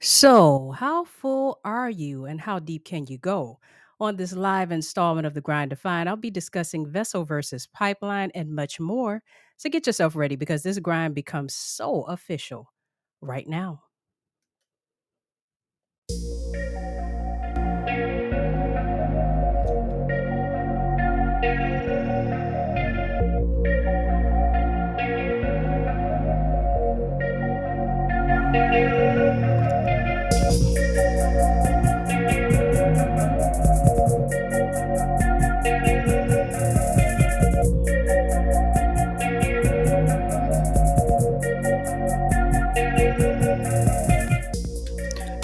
So, 0.00 0.72
how 0.72 1.04
full 1.04 1.60
are 1.64 1.88
you 1.90 2.26
and 2.26 2.40
how 2.40 2.58
deep 2.58 2.84
can 2.84 3.06
you 3.06 3.18
go? 3.18 3.58
On 4.00 4.16
this 4.16 4.32
live 4.34 4.70
installment 4.72 5.26
of 5.26 5.34
The 5.34 5.40
Grind 5.40 5.70
Defined, 5.70 6.08
I'll 6.08 6.16
be 6.16 6.30
discussing 6.30 6.86
vessel 6.86 7.24
versus 7.24 7.66
pipeline 7.66 8.30
and 8.34 8.50
much 8.54 8.80
more. 8.80 9.22
So, 9.56 9.70
get 9.70 9.86
yourself 9.86 10.14
ready 10.16 10.36
because 10.36 10.62
this 10.62 10.78
grind 10.78 11.14
becomes 11.14 11.54
so 11.54 12.02
official 12.02 12.72
right 13.20 13.48
now. 13.48 13.83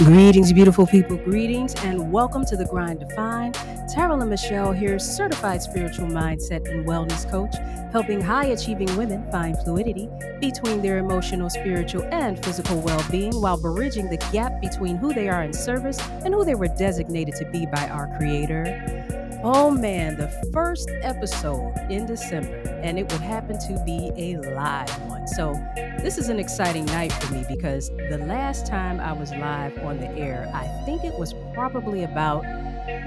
Greetings, 0.05 0.51
beautiful 0.51 0.87
people. 0.87 1.19
Greetings, 1.19 1.75
and 1.85 2.11
welcome 2.11 2.43
to 2.47 2.57
the 2.57 2.65
Grind 2.65 3.01
Defined. 3.01 3.55
Tarol 3.95 4.23
and 4.23 4.31
Michelle 4.31 4.73
here, 4.73 4.99
certified 4.99 5.61
spiritual 5.61 6.07
mindset 6.07 6.67
and 6.71 6.87
wellness 6.87 7.31
coach, 7.31 7.55
helping 7.93 8.19
high 8.19 8.47
achieving 8.47 8.89
women 8.97 9.31
find 9.31 9.59
fluidity 9.59 10.09
between 10.41 10.81
their 10.81 10.97
emotional, 10.97 11.51
spiritual, 11.51 12.03
and 12.13 12.43
physical 12.43 12.81
well 12.81 13.05
being 13.11 13.39
while 13.43 13.61
bridging 13.61 14.09
the 14.09 14.17
gap 14.33 14.59
between 14.63 14.97
who 14.97 15.13
they 15.13 15.29
are 15.29 15.43
in 15.43 15.53
service 15.53 16.01
and 16.25 16.33
who 16.33 16.47
they 16.47 16.55
were 16.55 16.69
designated 16.69 17.35
to 17.35 17.45
be 17.51 17.67
by 17.67 17.87
our 17.91 18.07
Creator. 18.17 19.00
Oh 19.43 19.71
man, 19.71 20.19
the 20.19 20.29
first 20.53 20.91
episode 21.01 21.75
in 21.89 22.05
December, 22.05 22.59
and 22.83 22.99
it 22.99 23.11
would 23.11 23.23
happen 23.23 23.59
to 23.61 23.83
be 23.87 24.13
a 24.15 24.37
live 24.55 24.91
one. 25.09 25.27
So, 25.27 25.55
this 26.03 26.19
is 26.19 26.29
an 26.29 26.39
exciting 26.39 26.85
night 26.85 27.11
for 27.11 27.33
me 27.33 27.47
because 27.49 27.89
the 28.11 28.19
last 28.19 28.67
time 28.67 29.01
I 29.01 29.15
was 29.15 29.31
live 29.31 29.79
on 29.79 29.99
the 29.99 30.11
air, 30.11 30.51
I 30.53 30.67
think 30.85 31.05
it 31.05 31.19
was 31.19 31.35
probably 31.55 32.05
about 32.05 32.43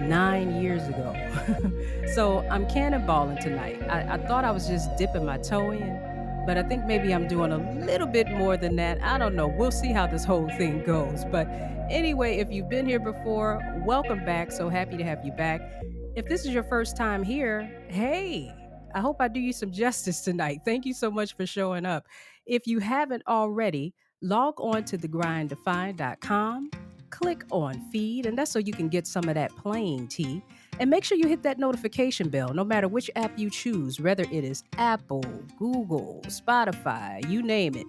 nine 0.01 0.59
years 0.59 0.87
ago. 0.87 1.13
so, 2.15 2.39
I'm 2.49 2.65
cannonballing 2.65 3.39
tonight. 3.39 3.83
I, 3.87 4.15
I 4.15 4.17
thought 4.17 4.43
I 4.43 4.49
was 4.49 4.67
just 4.67 4.89
dipping 4.97 5.25
my 5.25 5.37
toe 5.37 5.69
in, 5.69 6.43
but 6.47 6.57
I 6.57 6.63
think 6.63 6.85
maybe 6.85 7.13
I'm 7.13 7.27
doing 7.27 7.51
a 7.51 7.59
little 7.85 8.07
bit 8.07 8.31
more 8.31 8.57
than 8.57 8.75
that. 8.77 8.97
I 9.03 9.19
don't 9.19 9.35
know. 9.35 9.45
We'll 9.45 9.69
see 9.69 9.91
how 9.91 10.07
this 10.07 10.25
whole 10.25 10.49
thing 10.57 10.83
goes. 10.83 11.25
But 11.25 11.47
anyway, 11.91 12.37
if 12.37 12.51
you've 12.51 12.69
been 12.69 12.87
here 12.87 12.99
before, 12.99 13.61
welcome 13.85 14.25
back. 14.25 14.51
So 14.51 14.67
happy 14.67 14.97
to 14.97 15.03
have 15.03 15.23
you 15.23 15.31
back. 15.31 15.61
If 16.15 16.27
this 16.27 16.45
is 16.45 16.53
your 16.53 16.63
first 16.63 16.95
time 16.95 17.23
here, 17.23 17.87
hey, 17.87 18.53
I 18.93 18.99
hope 18.99 19.17
I 19.19 19.27
do 19.27 19.39
you 19.39 19.51
some 19.51 19.71
justice 19.71 20.21
tonight. 20.21 20.59
Thank 20.63 20.85
you 20.85 20.93
so 20.93 21.09
much 21.09 21.35
for 21.35 21.47
showing 21.47 21.85
up. 21.85 22.05
If 22.45 22.67
you 22.67 22.79
haven't 22.79 23.23
already, 23.27 23.95
log 24.21 24.53
on 24.59 24.83
to 24.85 24.97
thegrinddefined.com, 24.97 26.69
click 27.09 27.43
on 27.51 27.81
feed, 27.91 28.27
and 28.27 28.37
that's 28.37 28.51
so 28.51 28.59
you 28.59 28.73
can 28.73 28.89
get 28.89 29.07
some 29.07 29.27
of 29.27 29.33
that 29.33 29.55
plain 29.55 30.07
tea. 30.07 30.43
And 30.79 30.89
make 30.89 31.03
sure 31.03 31.17
you 31.17 31.27
hit 31.27 31.41
that 31.43 31.57
notification 31.57 32.29
bell 32.29 32.53
no 32.53 32.63
matter 32.63 32.87
which 32.87 33.09
app 33.15 33.37
you 33.39 33.49
choose, 33.49 33.99
whether 33.99 34.23
it 34.23 34.43
is 34.43 34.63
Apple, 34.77 35.23
Google, 35.57 36.21
Spotify, 36.27 37.27
you 37.27 37.41
name 37.41 37.73
it. 37.73 37.87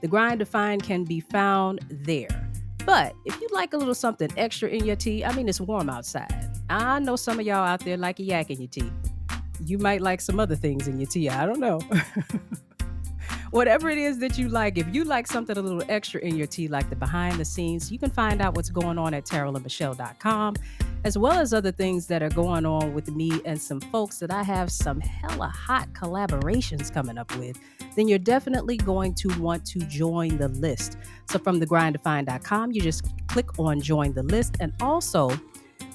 The 0.00 0.08
Grind 0.08 0.40
Defined 0.40 0.82
can 0.82 1.04
be 1.04 1.20
found 1.20 1.80
there. 1.88 2.50
But 2.84 3.14
if 3.26 3.40
you 3.40 3.48
like 3.52 3.74
a 3.74 3.76
little 3.76 3.94
something 3.94 4.30
extra 4.36 4.68
in 4.68 4.84
your 4.86 4.96
tea, 4.96 5.24
I 5.24 5.32
mean, 5.34 5.48
it's 5.48 5.60
warm 5.60 5.88
outside. 5.88 6.49
I 6.70 7.00
know 7.00 7.16
some 7.16 7.40
of 7.40 7.46
y'all 7.46 7.66
out 7.66 7.80
there 7.80 7.96
like 7.96 8.20
a 8.20 8.22
yak 8.22 8.48
in 8.50 8.60
your 8.60 8.68
tea. 8.68 8.92
You 9.66 9.76
might 9.78 10.00
like 10.00 10.20
some 10.20 10.38
other 10.38 10.54
things 10.54 10.86
in 10.86 11.00
your 11.00 11.08
tea. 11.08 11.28
I 11.28 11.44
don't 11.44 11.58
know. 11.58 11.80
Whatever 13.50 13.90
it 13.90 13.98
is 13.98 14.20
that 14.20 14.38
you 14.38 14.48
like, 14.48 14.78
if 14.78 14.86
you 14.94 15.02
like 15.02 15.26
something 15.26 15.58
a 15.58 15.60
little 15.60 15.82
extra 15.88 16.20
in 16.20 16.36
your 16.36 16.46
tea, 16.46 16.68
like 16.68 16.88
the 16.88 16.94
behind 16.94 17.40
the 17.40 17.44
scenes, 17.44 17.90
you 17.90 17.98
can 17.98 18.10
find 18.10 18.40
out 18.40 18.54
what's 18.54 18.70
going 18.70 18.98
on 18.98 19.12
at 19.14 19.24
tarolandmichelle.com, 19.24 20.54
as 21.02 21.18
well 21.18 21.32
as 21.32 21.52
other 21.52 21.72
things 21.72 22.06
that 22.06 22.22
are 22.22 22.30
going 22.30 22.64
on 22.64 22.94
with 22.94 23.10
me 23.10 23.40
and 23.44 23.60
some 23.60 23.80
folks 23.80 24.20
that 24.20 24.30
I 24.30 24.44
have 24.44 24.70
some 24.70 25.00
hella 25.00 25.48
hot 25.48 25.92
collaborations 25.92 26.94
coming 26.94 27.18
up 27.18 27.34
with. 27.36 27.58
Then 27.96 28.06
you're 28.06 28.20
definitely 28.20 28.76
going 28.76 29.14
to 29.14 29.28
want 29.40 29.64
to 29.66 29.80
join 29.80 30.36
the 30.38 30.46
list. 30.46 30.98
So 31.28 31.40
from 31.40 31.60
thegrinddefined.com, 31.60 32.70
you 32.70 32.80
just 32.80 33.04
click 33.26 33.58
on 33.58 33.80
join 33.80 34.12
the 34.12 34.22
list 34.22 34.58
and 34.60 34.72
also 34.80 35.30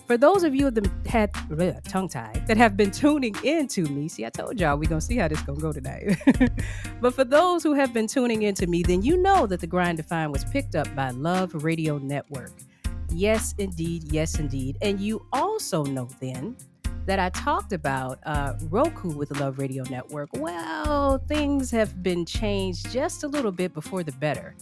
for 0.06 0.18
those 0.18 0.44
of 0.44 0.54
you 0.54 0.70
that 0.72 0.88
had 1.08 1.34
bleh, 1.34 1.82
tongue 1.84 2.08
tied 2.08 2.46
that 2.48 2.58
have 2.58 2.78
been 2.78 2.92
tuning 2.92 3.36
into 3.44 3.84
me, 3.86 4.08
see, 4.08 4.26
I 4.26 4.30
told 4.30 4.60
y'all 4.60 4.78
we're 4.78 4.90
gonna 4.90 5.02
see 5.02 5.18
how 5.18 5.28
this 5.28 5.42
gonna 5.42 5.60
go 5.60 5.72
tonight. 5.72 6.18
but 7.02 7.14
for 7.14 7.24
those 7.24 7.64
who 7.64 7.74
have 7.74 7.94
been 7.94 8.08
tuning 8.08 8.44
into 8.44 8.68
me, 8.68 8.84
then 8.84 9.02
you 9.02 9.18
know 9.18 9.48
that 9.48 9.62
the 9.62 9.68
Grind 9.68 9.98
Defined 9.98 10.32
was 10.32 10.46
picked 10.46 10.76
up 10.76 10.94
by 10.96 11.10
Love 11.10 11.64
Radio 11.64 11.98
Network. 11.98 12.52
Yes, 13.10 13.56
indeed. 13.58 14.12
Yes, 14.12 14.40
indeed. 14.40 14.78
And 14.82 15.00
you 15.00 15.26
also 15.34 15.84
know 15.84 16.08
then 16.20 16.56
that 17.06 17.20
I 17.20 17.30
talked 17.30 17.74
about 17.74 18.20
uh, 18.26 18.54
Roku 18.70 19.10
with 19.10 19.30
the 19.30 19.40
Love 19.40 19.60
Radio 19.60 19.84
Network. 19.90 20.30
Well, 20.34 21.20
things 21.28 21.72
have 21.72 22.04
been 22.04 22.26
changed 22.26 22.92
just 22.92 23.24
a 23.24 23.28
little 23.28 23.52
bit 23.52 23.74
before 23.74 24.04
the 24.04 24.12
better. 24.14 24.56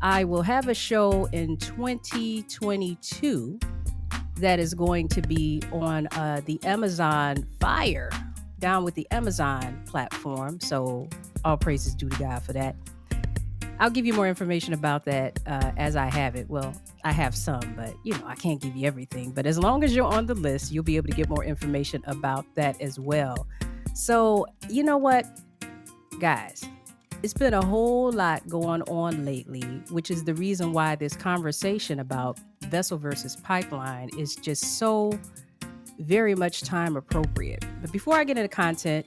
I 0.00 0.24
will 0.24 0.42
have 0.42 0.68
a 0.68 0.74
show 0.74 1.26
in 1.26 1.56
2022 1.58 3.58
that 4.36 4.58
is 4.58 4.74
going 4.74 5.08
to 5.08 5.22
be 5.22 5.62
on 5.72 6.06
uh, 6.08 6.40
the 6.44 6.62
Amazon 6.64 7.46
Fire, 7.60 8.10
down 8.58 8.84
with 8.84 8.94
the 8.94 9.06
Amazon 9.10 9.82
platform. 9.86 10.60
So 10.60 11.08
all 11.44 11.56
praises 11.56 11.94
due 11.94 12.08
to 12.08 12.18
God 12.18 12.42
for 12.42 12.52
that. 12.52 12.76
I'll 13.80 13.90
give 13.90 14.06
you 14.06 14.12
more 14.12 14.28
information 14.28 14.74
about 14.74 15.04
that 15.06 15.40
uh, 15.46 15.72
as 15.76 15.96
I 15.96 16.06
have 16.06 16.36
it. 16.36 16.48
Well, 16.48 16.72
I 17.02 17.10
have 17.10 17.34
some, 17.34 17.74
but 17.76 17.94
you 18.04 18.12
know, 18.14 18.24
I 18.26 18.36
can't 18.36 18.60
give 18.60 18.76
you 18.76 18.86
everything. 18.86 19.32
But 19.32 19.44
as 19.44 19.58
long 19.58 19.82
as 19.82 19.94
you're 19.94 20.06
on 20.06 20.26
the 20.26 20.34
list, 20.34 20.70
you'll 20.70 20.84
be 20.84 20.96
able 20.96 21.08
to 21.08 21.16
get 21.16 21.28
more 21.28 21.44
information 21.44 22.02
about 22.06 22.44
that 22.54 22.80
as 22.80 23.00
well. 23.00 23.46
So, 23.94 24.46
you 24.68 24.84
know 24.84 24.98
what, 24.98 25.26
guys, 26.20 26.64
it's 27.24 27.34
been 27.34 27.54
a 27.54 27.64
whole 27.64 28.12
lot 28.12 28.46
going 28.48 28.82
on 28.82 29.24
lately, 29.24 29.62
which 29.90 30.10
is 30.10 30.24
the 30.24 30.34
reason 30.34 30.72
why 30.72 30.94
this 30.94 31.16
conversation 31.16 31.98
about 31.98 32.38
vessel 32.72 32.96
versus 32.96 33.36
pipeline 33.36 34.08
is 34.18 34.34
just 34.34 34.78
so 34.78 35.12
very 35.98 36.34
much 36.34 36.62
time 36.62 36.96
appropriate. 36.96 37.64
But 37.82 37.92
before 37.92 38.16
I 38.16 38.24
get 38.24 38.38
into 38.38 38.48
content, 38.48 39.06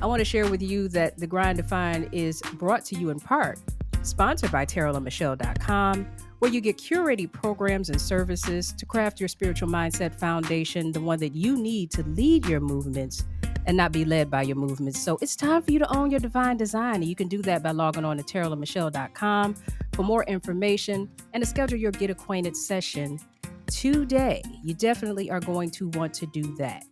I 0.00 0.06
want 0.06 0.20
to 0.20 0.24
share 0.24 0.48
with 0.48 0.62
you 0.62 0.88
that 0.88 1.18
The 1.18 1.26
Grind 1.26 1.58
Defined 1.58 2.08
is 2.12 2.40
brought 2.54 2.82
to 2.86 2.96
you 2.96 3.10
in 3.10 3.20
part, 3.20 3.58
sponsored 4.02 4.50
by 4.50 4.64
TarolandMichelle.com, 4.64 6.06
where 6.38 6.50
you 6.50 6.62
get 6.62 6.78
curated 6.78 7.30
programs 7.30 7.90
and 7.90 8.00
services 8.00 8.72
to 8.72 8.86
craft 8.86 9.20
your 9.20 9.28
spiritual 9.28 9.68
mindset 9.68 10.14
foundation, 10.14 10.90
the 10.90 11.00
one 11.00 11.20
that 11.20 11.34
you 11.34 11.58
need 11.58 11.90
to 11.90 12.02
lead 12.04 12.46
your 12.46 12.60
movements 12.60 13.24
and 13.66 13.76
not 13.76 13.92
be 13.92 14.04
led 14.04 14.30
by 14.30 14.42
your 14.42 14.56
movements. 14.56 15.00
So 15.00 15.18
it's 15.20 15.36
time 15.36 15.62
for 15.62 15.72
you 15.72 15.78
to 15.78 15.96
own 15.96 16.10
your 16.10 16.20
divine 16.20 16.56
design. 16.56 16.96
And 16.96 17.04
you 17.04 17.14
can 17.14 17.28
do 17.28 17.42
that 17.42 17.62
by 17.62 17.70
logging 17.70 18.04
on 18.04 18.16
to 18.18 18.22
TarolandMichelle.com 18.22 19.54
for 19.92 20.02
more 20.02 20.24
information 20.24 21.10
and 21.32 21.42
to 21.42 21.48
schedule 21.48 21.78
your 21.78 21.92
Get 21.92 22.10
Acquainted 22.10 22.56
session 22.56 23.18
today. 23.66 24.42
You 24.62 24.74
definitely 24.74 25.30
are 25.30 25.40
going 25.40 25.70
to 25.72 25.88
want 25.90 26.14
to 26.14 26.26
do 26.26 26.54
that. 26.56 26.84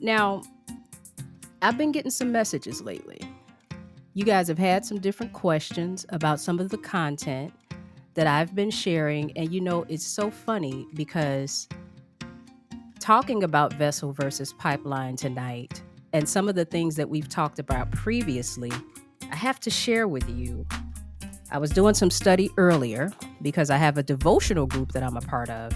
Now, 0.00 0.42
I've 1.62 1.78
been 1.78 1.92
getting 1.92 2.10
some 2.10 2.30
messages 2.30 2.82
lately. 2.82 3.20
You 4.14 4.24
guys 4.24 4.48
have 4.48 4.58
had 4.58 4.84
some 4.84 4.98
different 4.98 5.32
questions 5.32 6.06
about 6.10 6.40
some 6.40 6.60
of 6.60 6.68
the 6.70 6.78
content 6.78 7.52
that 8.14 8.26
I've 8.26 8.54
been 8.54 8.70
sharing. 8.70 9.36
And 9.36 9.52
you 9.52 9.60
know, 9.60 9.84
it's 9.88 10.06
so 10.06 10.30
funny 10.30 10.86
because 10.94 11.68
talking 12.98 13.44
about 13.44 13.72
vessel 13.74 14.12
versus 14.12 14.52
pipeline 14.52 15.16
tonight 15.16 15.82
and 16.12 16.28
some 16.28 16.48
of 16.48 16.54
the 16.54 16.64
things 16.64 16.96
that 16.96 17.08
we've 17.08 17.28
talked 17.28 17.58
about 17.58 17.90
previously, 17.90 18.72
I 19.30 19.36
have 19.36 19.60
to 19.60 19.70
share 19.70 20.08
with 20.08 20.28
you. 20.28 20.66
I 21.50 21.58
was 21.58 21.70
doing 21.70 21.94
some 21.94 22.10
study 22.10 22.50
earlier 22.56 23.10
because 23.42 23.70
I 23.70 23.76
have 23.76 23.98
a 23.98 24.02
devotional 24.02 24.66
group 24.66 24.92
that 24.92 25.02
I'm 25.02 25.16
a 25.16 25.20
part 25.20 25.50
of. 25.50 25.72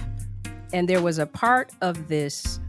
And 0.73 0.89
there 0.89 1.03
was 1.03 1.19
a 1.19 1.27
part 1.27 1.73
of 1.81 2.09
this 2.09 2.61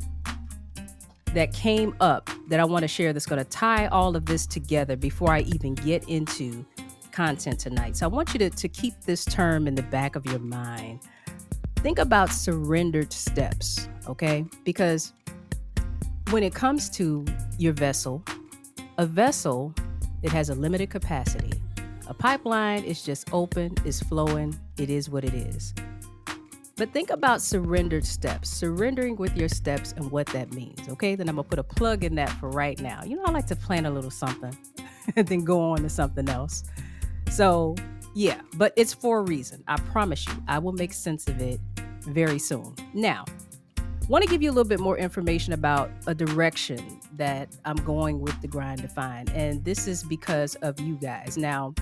that 1.34 1.54
came 1.54 1.96
up 2.00 2.30
that 2.50 2.60
I 2.60 2.66
want 2.66 2.84
to 2.84 2.88
share 2.88 3.12
that's 3.12 3.26
going 3.26 3.44
to 3.44 3.50
tie 3.50 3.88
all 3.88 4.16
of 4.16 4.26
this 4.26 4.46
together 4.46 4.96
before 4.96 5.32
I 5.32 5.42
even 5.42 5.74
get 5.76 6.08
into 6.08 6.66
content 7.12 7.60
tonight. 7.60 7.98
So 7.98 8.06
I 8.06 8.10
want 8.10 8.34
you 8.34 8.40
to, 8.40 8.50
to 8.50 8.68
keep 8.68 8.94
this 9.02 9.26
term 9.26 9.68
in 9.68 9.76
the 9.76 9.84
back 9.84 10.16
of 10.16 10.26
your 10.26 10.40
mind. 10.40 11.00
Think 11.78 12.00
about 12.00 12.30
surrendered 12.30 13.12
steps 13.12 13.90
okay? 14.08 14.46
Because 14.64 15.14
when 16.34 16.42
it 16.42 16.56
comes 16.56 16.90
to 16.90 17.24
your 17.60 17.74
vessel, 17.74 18.24
a 18.98 19.06
vessel, 19.06 19.72
it 20.24 20.32
has 20.32 20.50
a 20.50 20.56
limited 20.56 20.90
capacity. 20.90 21.62
A 22.08 22.14
pipeline 22.16 22.84
is 22.84 23.04
just 23.04 23.32
open, 23.32 23.76
it's 23.86 24.02
flowing, 24.02 24.60
it 24.80 24.90
is 24.90 25.12
what 25.12 25.24
it 25.24 25.36
is. 25.36 25.76
But 26.76 26.92
think 26.92 27.12
about 27.12 27.44
surrendered 27.44 28.04
steps, 28.04 28.50
surrendering 28.50 29.16
with 29.16 29.38
your 29.38 29.48
steps 29.48 29.94
and 29.96 30.10
what 30.10 30.26
that 30.28 30.52
means. 30.56 30.90
Okay, 30.90 31.14
then 31.14 31.30
I'm 31.30 31.36
gonna 31.36 31.48
put 31.48 31.60
a 31.60 31.64
plug 31.64 32.04
in 32.04 32.16
that 32.16 32.32
for 32.40 32.50
right 32.50 32.82
now. 32.82 33.04
You 33.04 33.18
know, 33.18 33.26
I 33.26 33.30
like 33.30 33.46
to 33.48 33.56
plan 33.56 33.86
a 33.86 33.92
little 33.92 34.10
something 34.10 34.58
and 35.16 35.28
then 35.28 35.44
go 35.44 35.62
on 35.62 35.84
to 35.84 35.90
something 35.90 36.28
else. 36.30 36.64
So, 37.30 37.76
yeah, 38.16 38.42
but 38.56 38.74
it's 38.76 38.92
for 38.92 39.20
a 39.20 39.22
reason. 39.22 39.64
I 39.68 39.76
promise 39.76 40.26
you, 40.26 40.34
I 40.48 40.58
will 40.58 40.74
make 40.74 40.94
sense 40.94 41.28
of 41.28 41.40
it 41.40 41.60
very 42.08 42.40
soon. 42.40 42.74
Now, 42.96 43.26
want 44.10 44.24
to 44.24 44.30
give 44.30 44.42
you 44.42 44.50
a 44.50 44.54
little 44.54 44.68
bit 44.68 44.80
more 44.80 44.98
information 44.98 45.54
about 45.54 45.90
a 46.08 46.14
direction 46.14 47.00
that 47.16 47.50
I'm 47.66 47.78
going 47.78 48.20
with 48.20 48.40
the 48.42 48.48
grind 48.48 48.82
define. 48.82 49.30
And 49.30 49.64
this 49.64 49.88
is 49.88 50.04
because 50.04 50.56
of 50.56 50.80
you 50.80 50.96
guys. 50.96 51.38
Now, 51.38 51.74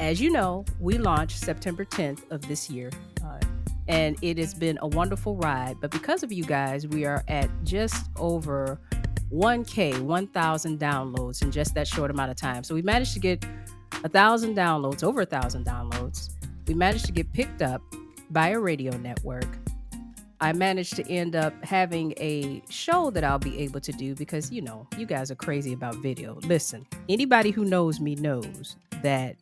as 0.00 0.20
you 0.20 0.30
know, 0.30 0.64
we 0.80 0.98
launched 0.98 1.38
September 1.38 1.84
10th 1.84 2.30
of 2.30 2.46
this 2.48 2.70
year. 2.70 2.90
Uh, 3.24 3.38
and 3.86 4.16
it 4.22 4.38
has 4.38 4.54
been 4.54 4.78
a 4.82 4.86
wonderful 4.88 5.36
ride. 5.36 5.76
But 5.80 5.90
because 5.90 6.22
of 6.22 6.32
you 6.32 6.44
guys, 6.44 6.86
we 6.86 7.04
are 7.04 7.24
at 7.28 7.50
just 7.64 8.10
over 8.16 8.78
1K, 9.32 10.00
1,000 10.00 10.78
downloads 10.78 11.42
in 11.42 11.50
just 11.50 11.74
that 11.74 11.86
short 11.86 12.10
amount 12.10 12.30
of 12.30 12.36
time. 12.36 12.64
So 12.64 12.74
we 12.74 12.82
managed 12.82 13.14
to 13.14 13.20
get 13.20 13.44
a 14.04 14.08
thousand 14.08 14.56
downloads, 14.56 15.02
over 15.02 15.22
a 15.22 15.26
thousand 15.26 15.66
downloads. 15.66 16.30
We 16.66 16.74
managed 16.74 17.06
to 17.06 17.12
get 17.12 17.32
picked 17.32 17.62
up 17.62 17.82
by 18.30 18.50
a 18.50 18.58
radio 18.58 18.96
network. 18.98 19.48
I 20.40 20.52
managed 20.52 20.94
to 20.96 21.10
end 21.10 21.34
up 21.34 21.52
having 21.64 22.14
a 22.16 22.62
show 22.70 23.10
that 23.10 23.24
I'll 23.24 23.40
be 23.40 23.58
able 23.58 23.80
to 23.80 23.90
do 23.90 24.14
because, 24.14 24.52
you 24.52 24.62
know, 24.62 24.86
you 24.96 25.04
guys 25.04 25.32
are 25.32 25.34
crazy 25.34 25.72
about 25.72 25.96
video. 25.96 26.38
Listen, 26.44 26.86
anybody 27.08 27.50
who 27.50 27.64
knows 27.64 27.98
me 27.98 28.14
knows 28.14 28.76
that, 29.02 29.36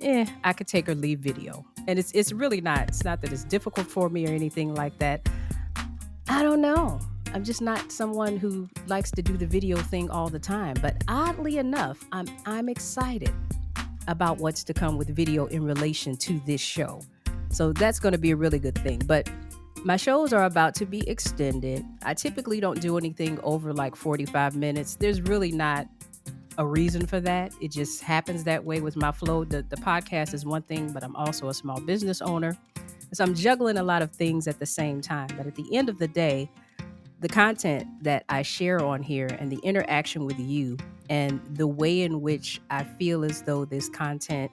eh, 0.00 0.26
I 0.44 0.52
could 0.52 0.68
take 0.68 0.88
or 0.88 0.94
leave 0.94 1.18
video. 1.18 1.64
And 1.88 1.98
it's 1.98 2.12
it's 2.12 2.30
really 2.30 2.60
not. 2.60 2.88
It's 2.88 3.04
not 3.04 3.20
that 3.22 3.32
it's 3.32 3.42
difficult 3.42 3.88
for 3.88 4.08
me 4.08 4.26
or 4.28 4.30
anything 4.30 4.74
like 4.74 4.96
that. 4.98 5.28
I 6.28 6.42
don't 6.44 6.60
know. 6.60 7.00
I'm 7.34 7.42
just 7.42 7.60
not 7.60 7.90
someone 7.90 8.36
who 8.36 8.68
likes 8.86 9.10
to 9.12 9.22
do 9.22 9.36
the 9.36 9.46
video 9.46 9.76
thing 9.78 10.08
all 10.08 10.28
the 10.28 10.38
time. 10.38 10.76
But 10.80 11.02
oddly 11.08 11.58
enough, 11.58 11.98
I'm 12.12 12.28
I'm 12.46 12.68
excited 12.68 13.32
about 14.06 14.38
what's 14.38 14.62
to 14.64 14.74
come 14.74 14.98
with 14.98 15.08
video 15.08 15.46
in 15.46 15.64
relation 15.64 16.16
to 16.18 16.40
this 16.46 16.60
show. 16.60 17.00
So 17.50 17.72
that's 17.72 17.98
going 17.98 18.12
to 18.12 18.18
be 18.18 18.30
a 18.30 18.36
really 18.36 18.58
good 18.60 18.76
thing. 18.78 19.00
But 19.04 19.28
my 19.84 19.96
shows 19.96 20.32
are 20.32 20.44
about 20.44 20.74
to 20.76 20.86
be 20.86 21.08
extended. 21.08 21.84
I 22.02 22.14
typically 22.14 22.60
don't 22.60 22.80
do 22.80 22.96
anything 22.96 23.38
over 23.42 23.72
like 23.72 23.96
45 23.96 24.56
minutes. 24.56 24.96
There's 24.96 25.20
really 25.22 25.50
not 25.50 25.88
a 26.58 26.66
reason 26.66 27.06
for 27.06 27.20
that. 27.20 27.52
It 27.60 27.72
just 27.72 28.02
happens 28.02 28.44
that 28.44 28.64
way 28.64 28.80
with 28.80 28.96
my 28.96 29.10
flow. 29.10 29.44
The, 29.44 29.62
the 29.62 29.76
podcast 29.76 30.34
is 30.34 30.44
one 30.44 30.62
thing, 30.62 30.92
but 30.92 31.02
I'm 31.02 31.16
also 31.16 31.48
a 31.48 31.54
small 31.54 31.80
business 31.80 32.20
owner. 32.22 32.56
So 33.12 33.24
I'm 33.24 33.34
juggling 33.34 33.76
a 33.76 33.82
lot 33.82 34.02
of 34.02 34.12
things 34.12 34.46
at 34.46 34.58
the 34.58 34.66
same 34.66 35.00
time. 35.00 35.28
But 35.36 35.46
at 35.46 35.54
the 35.54 35.74
end 35.74 35.88
of 35.88 35.98
the 35.98 36.08
day, 36.08 36.48
the 37.20 37.28
content 37.28 37.86
that 38.02 38.24
I 38.28 38.42
share 38.42 38.84
on 38.84 39.02
here 39.02 39.28
and 39.38 39.50
the 39.50 39.58
interaction 39.62 40.24
with 40.24 40.38
you 40.38 40.76
and 41.10 41.40
the 41.56 41.66
way 41.66 42.02
in 42.02 42.20
which 42.20 42.60
I 42.70 42.84
feel 42.84 43.24
as 43.24 43.42
though 43.42 43.64
this 43.64 43.88
content 43.88 44.50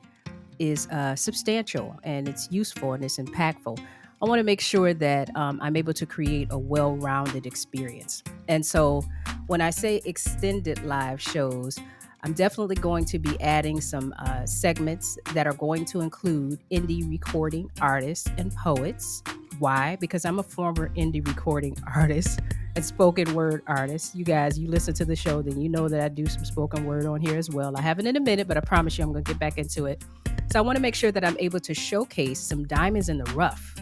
is 0.59 0.87
uh, 0.87 1.15
substantial 1.15 1.97
and 2.03 2.27
it's 2.27 2.51
useful 2.51 2.93
and 2.93 3.03
it's 3.03 3.17
impactful. 3.17 3.79
I 4.21 4.25
want 4.25 4.39
to 4.39 4.43
make 4.43 4.59
sure 4.59 4.93
that 4.93 5.33
um, 5.37 5.59
I'm 5.61 5.77
able 5.77 5.93
to 5.93 6.05
create 6.05 6.49
a 6.51 6.57
well 6.57 6.97
rounded 6.97 7.45
experience. 7.45 8.21
And 8.49 8.65
so 8.65 9.05
when 9.47 9.61
I 9.61 9.69
say 9.69 10.01
extended 10.03 10.83
live 10.83 11.21
shows, 11.21 11.79
I'm 12.23 12.33
definitely 12.33 12.75
going 12.75 13.05
to 13.05 13.17
be 13.17 13.39
adding 13.39 13.79
some 13.79 14.13
uh, 14.19 14.45
segments 14.45 15.17
that 15.33 15.47
are 15.47 15.53
going 15.53 15.85
to 15.85 16.01
include 16.01 16.59
indie 16.69 17.09
recording 17.09 17.71
artists 17.79 18.29
and 18.37 18.53
poets. 18.53 19.23
Why? 19.57 19.95
Because 20.01 20.25
I'm 20.25 20.39
a 20.39 20.43
former 20.43 20.89
indie 20.95 21.25
recording 21.25 21.77
artist 21.95 22.41
and 22.75 22.83
spoken 22.83 23.33
word 23.33 23.63
artist. 23.67 24.15
You 24.15 24.25
guys, 24.25 24.59
you 24.59 24.67
listen 24.67 24.93
to 24.95 25.05
the 25.05 25.15
show, 25.15 25.41
then 25.41 25.61
you 25.61 25.69
know 25.69 25.87
that 25.87 26.01
I 26.01 26.09
do 26.09 26.25
some 26.25 26.43
spoken 26.43 26.83
word 26.83 27.05
on 27.05 27.21
here 27.21 27.37
as 27.37 27.49
well. 27.49 27.77
I 27.77 27.81
haven't 27.81 28.05
in 28.05 28.17
a 28.17 28.21
minute, 28.21 28.49
but 28.49 28.57
I 28.57 28.61
promise 28.61 28.97
you 28.97 29.05
I'm 29.05 29.13
going 29.13 29.23
to 29.23 29.31
get 29.31 29.39
back 29.39 29.57
into 29.57 29.85
it. 29.85 30.03
So 30.51 30.59
I 30.59 30.61
want 30.61 30.75
to 30.75 30.81
make 30.81 30.95
sure 30.95 31.13
that 31.13 31.23
I'm 31.23 31.37
able 31.39 31.61
to 31.61 31.73
showcase 31.73 32.41
some 32.41 32.67
diamonds 32.67 33.07
in 33.07 33.17
the 33.17 33.31
rough 33.31 33.75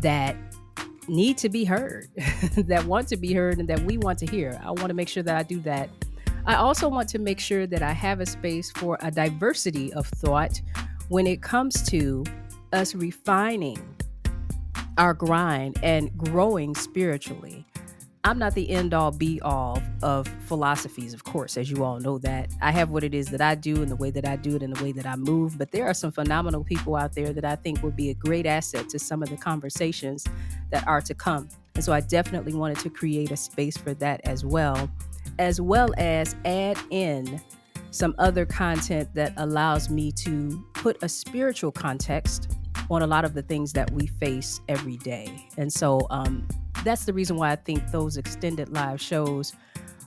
that 0.00 0.36
need 1.08 1.38
to 1.38 1.48
be 1.48 1.64
heard, 1.64 2.08
that 2.56 2.84
want 2.84 3.08
to 3.08 3.16
be 3.16 3.32
heard, 3.32 3.58
and 3.58 3.68
that 3.68 3.80
we 3.80 3.98
want 3.98 4.18
to 4.20 4.26
hear. 4.26 4.60
I 4.62 4.70
want 4.70 4.88
to 4.88 4.94
make 4.94 5.08
sure 5.08 5.22
that 5.22 5.36
I 5.36 5.42
do 5.42 5.60
that. 5.60 5.90
I 6.46 6.54
also 6.54 6.88
want 6.88 7.08
to 7.10 7.18
make 7.18 7.38
sure 7.38 7.66
that 7.66 7.82
I 7.82 7.92
have 7.92 8.20
a 8.20 8.26
space 8.26 8.70
for 8.70 8.98
a 9.02 9.10
diversity 9.10 9.92
of 9.92 10.06
thought 10.06 10.60
when 11.08 11.26
it 11.26 11.42
comes 11.42 11.82
to 11.90 12.24
us 12.72 12.94
refining 12.94 13.78
our 14.96 15.14
grind 15.14 15.78
and 15.82 16.16
growing 16.16 16.74
spiritually. 16.74 17.66
I'm 18.22 18.38
not 18.38 18.54
the 18.54 18.68
end 18.68 18.92
all 18.92 19.10
be 19.10 19.40
all 19.40 19.82
of 20.02 20.28
philosophies, 20.44 21.14
of 21.14 21.24
course, 21.24 21.56
as 21.56 21.70
you 21.70 21.82
all 21.82 21.98
know 22.00 22.18
that. 22.18 22.52
I 22.60 22.70
have 22.70 22.90
what 22.90 23.02
it 23.02 23.14
is 23.14 23.28
that 23.28 23.40
I 23.40 23.54
do 23.54 23.80
and 23.80 23.90
the 23.90 23.96
way 23.96 24.10
that 24.10 24.28
I 24.28 24.36
do 24.36 24.56
it 24.56 24.62
and 24.62 24.76
the 24.76 24.84
way 24.84 24.92
that 24.92 25.06
I 25.06 25.16
move. 25.16 25.56
But 25.56 25.72
there 25.72 25.86
are 25.86 25.94
some 25.94 26.12
phenomenal 26.12 26.62
people 26.62 26.96
out 26.96 27.14
there 27.14 27.32
that 27.32 27.46
I 27.46 27.56
think 27.56 27.82
would 27.82 27.96
be 27.96 28.10
a 28.10 28.14
great 28.14 28.44
asset 28.44 28.90
to 28.90 28.98
some 28.98 29.22
of 29.22 29.30
the 29.30 29.38
conversations 29.38 30.26
that 30.70 30.86
are 30.86 31.00
to 31.00 31.14
come. 31.14 31.48
And 31.74 31.82
so 31.82 31.94
I 31.94 32.00
definitely 32.00 32.52
wanted 32.52 32.78
to 32.80 32.90
create 32.90 33.30
a 33.30 33.36
space 33.38 33.78
for 33.78 33.94
that 33.94 34.20
as 34.24 34.44
well, 34.44 34.90
as 35.38 35.58
well 35.58 35.88
as 35.96 36.36
add 36.44 36.78
in 36.90 37.40
some 37.90 38.14
other 38.18 38.44
content 38.44 39.08
that 39.14 39.32
allows 39.38 39.88
me 39.88 40.12
to 40.12 40.62
put 40.74 41.02
a 41.02 41.08
spiritual 41.08 41.72
context 41.72 42.54
on 42.90 43.00
a 43.00 43.06
lot 43.06 43.24
of 43.24 43.32
the 43.32 43.42
things 43.42 43.72
that 43.72 43.90
we 43.92 44.06
face 44.06 44.60
every 44.68 44.98
day. 44.98 45.48
And 45.56 45.72
so 45.72 46.06
um, 46.10 46.46
that's 46.84 47.04
the 47.04 47.12
reason 47.12 47.36
why 47.36 47.52
I 47.52 47.56
think 47.56 47.90
those 47.90 48.16
extended 48.16 48.70
live 48.70 49.00
shows 49.00 49.54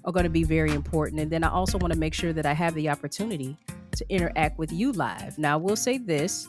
are 0.05 0.11
going 0.11 0.25
to 0.25 0.29
be 0.29 0.43
very 0.43 0.71
important. 0.71 1.21
And 1.21 1.31
then 1.31 1.43
I 1.43 1.49
also 1.49 1.77
want 1.77 1.93
to 1.93 1.99
make 1.99 2.13
sure 2.13 2.33
that 2.33 2.45
I 2.45 2.53
have 2.53 2.73
the 2.75 2.89
opportunity 2.89 3.57
to 3.95 4.05
interact 4.09 4.57
with 4.57 4.71
you 4.71 4.91
live. 4.91 5.37
Now, 5.37 5.53
I 5.53 5.57
will 5.57 5.75
say 5.75 5.97
this 5.97 6.47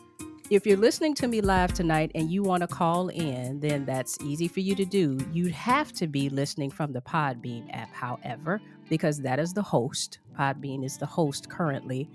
if 0.51 0.67
you're 0.67 0.77
listening 0.77 1.15
to 1.15 1.27
me 1.27 1.41
live 1.41 1.73
tonight 1.73 2.11
and 2.15 2.31
you 2.31 2.43
want 2.43 2.61
to 2.61 2.67
call 2.67 3.09
in, 3.09 3.61
then 3.61 3.87
that's 3.87 4.19
easy 4.23 4.47
for 4.47 4.61
you 4.61 4.75
to 4.75 4.85
do. 4.85 5.19
You'd 5.33 5.53
have 5.53 5.93
to 5.95 6.07
be 6.07 6.29
listening 6.29 6.71
from 6.71 6.93
the 6.93 7.01
Podbean 7.01 7.67
app, 7.75 7.93
however, 7.95 8.61
because 8.91 9.21
that 9.23 9.39
is 9.39 9.55
the 9.55 9.63
host. 9.63 10.19
Podbean 10.39 10.85
is 10.85 10.99
the 10.99 11.07
host 11.07 11.49
currently 11.49 12.11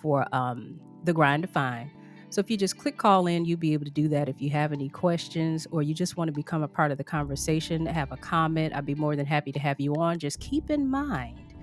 for 0.00 0.24
um, 0.32 0.78
the 1.02 1.12
Grind 1.12 1.42
Define. 1.42 1.90
So 2.34 2.40
if 2.40 2.50
you 2.50 2.56
just 2.56 2.78
click 2.78 2.96
call 2.96 3.28
in, 3.28 3.44
you'll 3.44 3.60
be 3.60 3.74
able 3.74 3.84
to 3.84 3.92
do 3.92 4.08
that. 4.08 4.28
If 4.28 4.42
you 4.42 4.50
have 4.50 4.72
any 4.72 4.88
questions 4.88 5.68
or 5.70 5.84
you 5.84 5.94
just 5.94 6.16
want 6.16 6.26
to 6.26 6.32
become 6.32 6.64
a 6.64 6.68
part 6.68 6.90
of 6.90 6.98
the 6.98 7.04
conversation, 7.04 7.86
have 7.86 8.10
a 8.10 8.16
comment, 8.16 8.74
I'd 8.74 8.84
be 8.84 8.96
more 8.96 9.14
than 9.14 9.24
happy 9.24 9.52
to 9.52 9.60
have 9.60 9.78
you 9.78 9.94
on. 9.94 10.18
Just 10.18 10.40
keep 10.40 10.68
in 10.68 10.90
mind 10.90 11.54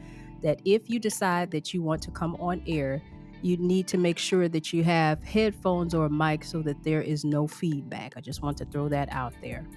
that 0.42 0.62
if 0.64 0.90
you 0.90 0.98
decide 0.98 1.52
that 1.52 1.74
you 1.74 1.82
want 1.82 2.02
to 2.04 2.12
come 2.12 2.36
on 2.36 2.64
air, 2.66 3.02
you 3.42 3.58
need 3.58 3.86
to 3.90 3.98
make 3.98 4.18
sure 4.18 4.48
that 4.48 4.72
you 4.72 4.82
have 4.86 5.22
headphones 5.22 5.94
or 5.94 6.06
a 6.06 6.10
mic 6.10 6.46
so 6.46 6.62
that 6.62 6.82
there 6.84 7.02
is 7.02 7.26
no 7.26 7.48
feedback. 7.48 8.14
I 8.16 8.22
just 8.22 8.42
want 8.42 8.58
to 8.60 8.66
throw 8.66 8.88
that 8.88 9.12
out 9.12 9.34
there. 9.42 9.68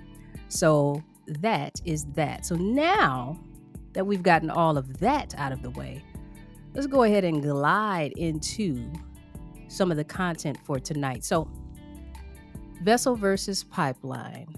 So 0.46 1.02
that 1.26 1.80
is 1.84 2.04
that. 2.14 2.46
So 2.46 2.54
now 2.54 3.36
that 3.94 4.06
we've 4.06 4.22
gotten 4.22 4.48
all 4.48 4.78
of 4.78 5.00
that 5.00 5.34
out 5.38 5.50
of 5.50 5.60
the 5.60 5.70
way, 5.70 6.04
let's 6.72 6.86
go 6.86 7.02
ahead 7.02 7.24
and 7.24 7.42
glide 7.42 8.12
into 8.16 8.92
some 9.74 9.90
of 9.90 9.96
the 9.96 10.04
content 10.04 10.58
for 10.64 10.78
tonight. 10.78 11.24
So, 11.24 11.48
vessel 12.82 13.16
versus 13.16 13.64
pipeline. 13.64 14.54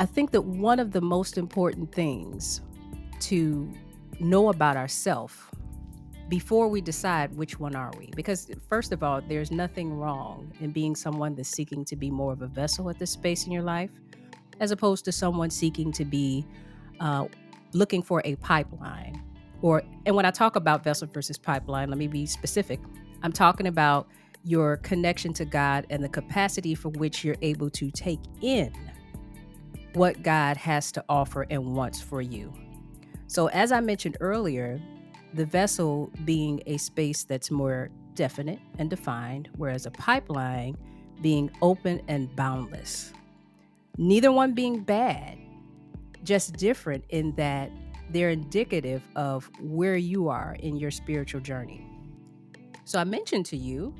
I 0.00 0.06
think 0.06 0.30
that 0.32 0.42
one 0.42 0.78
of 0.78 0.92
the 0.92 1.00
most 1.00 1.38
important 1.38 1.92
things 1.92 2.60
to 3.20 3.72
know 4.20 4.48
about 4.48 4.76
ourselves 4.76 5.34
before 6.28 6.68
we 6.68 6.80
decide 6.80 7.36
which 7.36 7.58
one 7.58 7.74
are 7.76 7.90
we 7.98 8.08
because 8.16 8.50
first 8.68 8.92
of 8.92 9.02
all 9.02 9.20
there's 9.28 9.50
nothing 9.50 9.92
wrong 9.92 10.50
in 10.60 10.70
being 10.70 10.94
someone 10.94 11.34
that's 11.34 11.48
seeking 11.48 11.84
to 11.84 11.96
be 11.96 12.10
more 12.10 12.32
of 12.32 12.42
a 12.42 12.46
vessel 12.46 12.88
at 12.88 12.98
this 12.98 13.10
space 13.10 13.46
in 13.46 13.52
your 13.52 13.62
life 13.62 13.90
as 14.60 14.70
opposed 14.70 15.04
to 15.04 15.12
someone 15.12 15.50
seeking 15.50 15.92
to 15.92 16.04
be 16.04 16.46
uh, 17.00 17.26
looking 17.72 18.02
for 18.02 18.22
a 18.24 18.34
pipeline 18.36 19.22
or 19.60 19.82
and 20.06 20.14
when 20.14 20.24
i 20.24 20.30
talk 20.30 20.56
about 20.56 20.82
vessel 20.82 21.08
versus 21.12 21.36
pipeline 21.36 21.90
let 21.90 21.98
me 21.98 22.06
be 22.06 22.24
specific 22.24 22.80
i'm 23.22 23.32
talking 23.32 23.66
about 23.66 24.08
your 24.44 24.78
connection 24.78 25.32
to 25.34 25.44
God 25.44 25.86
and 25.90 26.02
the 26.02 26.08
capacity 26.08 26.74
for 26.74 26.88
which 26.90 27.24
you're 27.24 27.36
able 27.42 27.70
to 27.70 27.90
take 27.90 28.20
in 28.40 28.72
what 29.94 30.22
God 30.22 30.56
has 30.56 30.90
to 30.92 31.04
offer 31.08 31.46
and 31.50 31.74
wants 31.74 32.00
for 32.00 32.22
you. 32.22 32.52
So, 33.26 33.48
as 33.48 33.72
I 33.72 33.80
mentioned 33.80 34.16
earlier, 34.20 34.80
the 35.34 35.46
vessel 35.46 36.10
being 36.24 36.62
a 36.66 36.76
space 36.76 37.24
that's 37.24 37.50
more 37.50 37.90
definite 38.14 38.58
and 38.78 38.90
defined, 38.90 39.48
whereas 39.56 39.86
a 39.86 39.90
pipeline 39.90 40.76
being 41.22 41.50
open 41.62 42.02
and 42.08 42.34
boundless. 42.36 43.12
Neither 43.96 44.32
one 44.32 44.54
being 44.54 44.80
bad, 44.80 45.38
just 46.24 46.56
different 46.56 47.04
in 47.10 47.34
that 47.36 47.70
they're 48.10 48.30
indicative 48.30 49.02
of 49.16 49.50
where 49.60 49.96
you 49.96 50.28
are 50.28 50.56
in 50.60 50.76
your 50.76 50.90
spiritual 50.90 51.40
journey. 51.40 51.86
So, 52.84 52.98
I 52.98 53.04
mentioned 53.04 53.46
to 53.46 53.56
you 53.56 53.94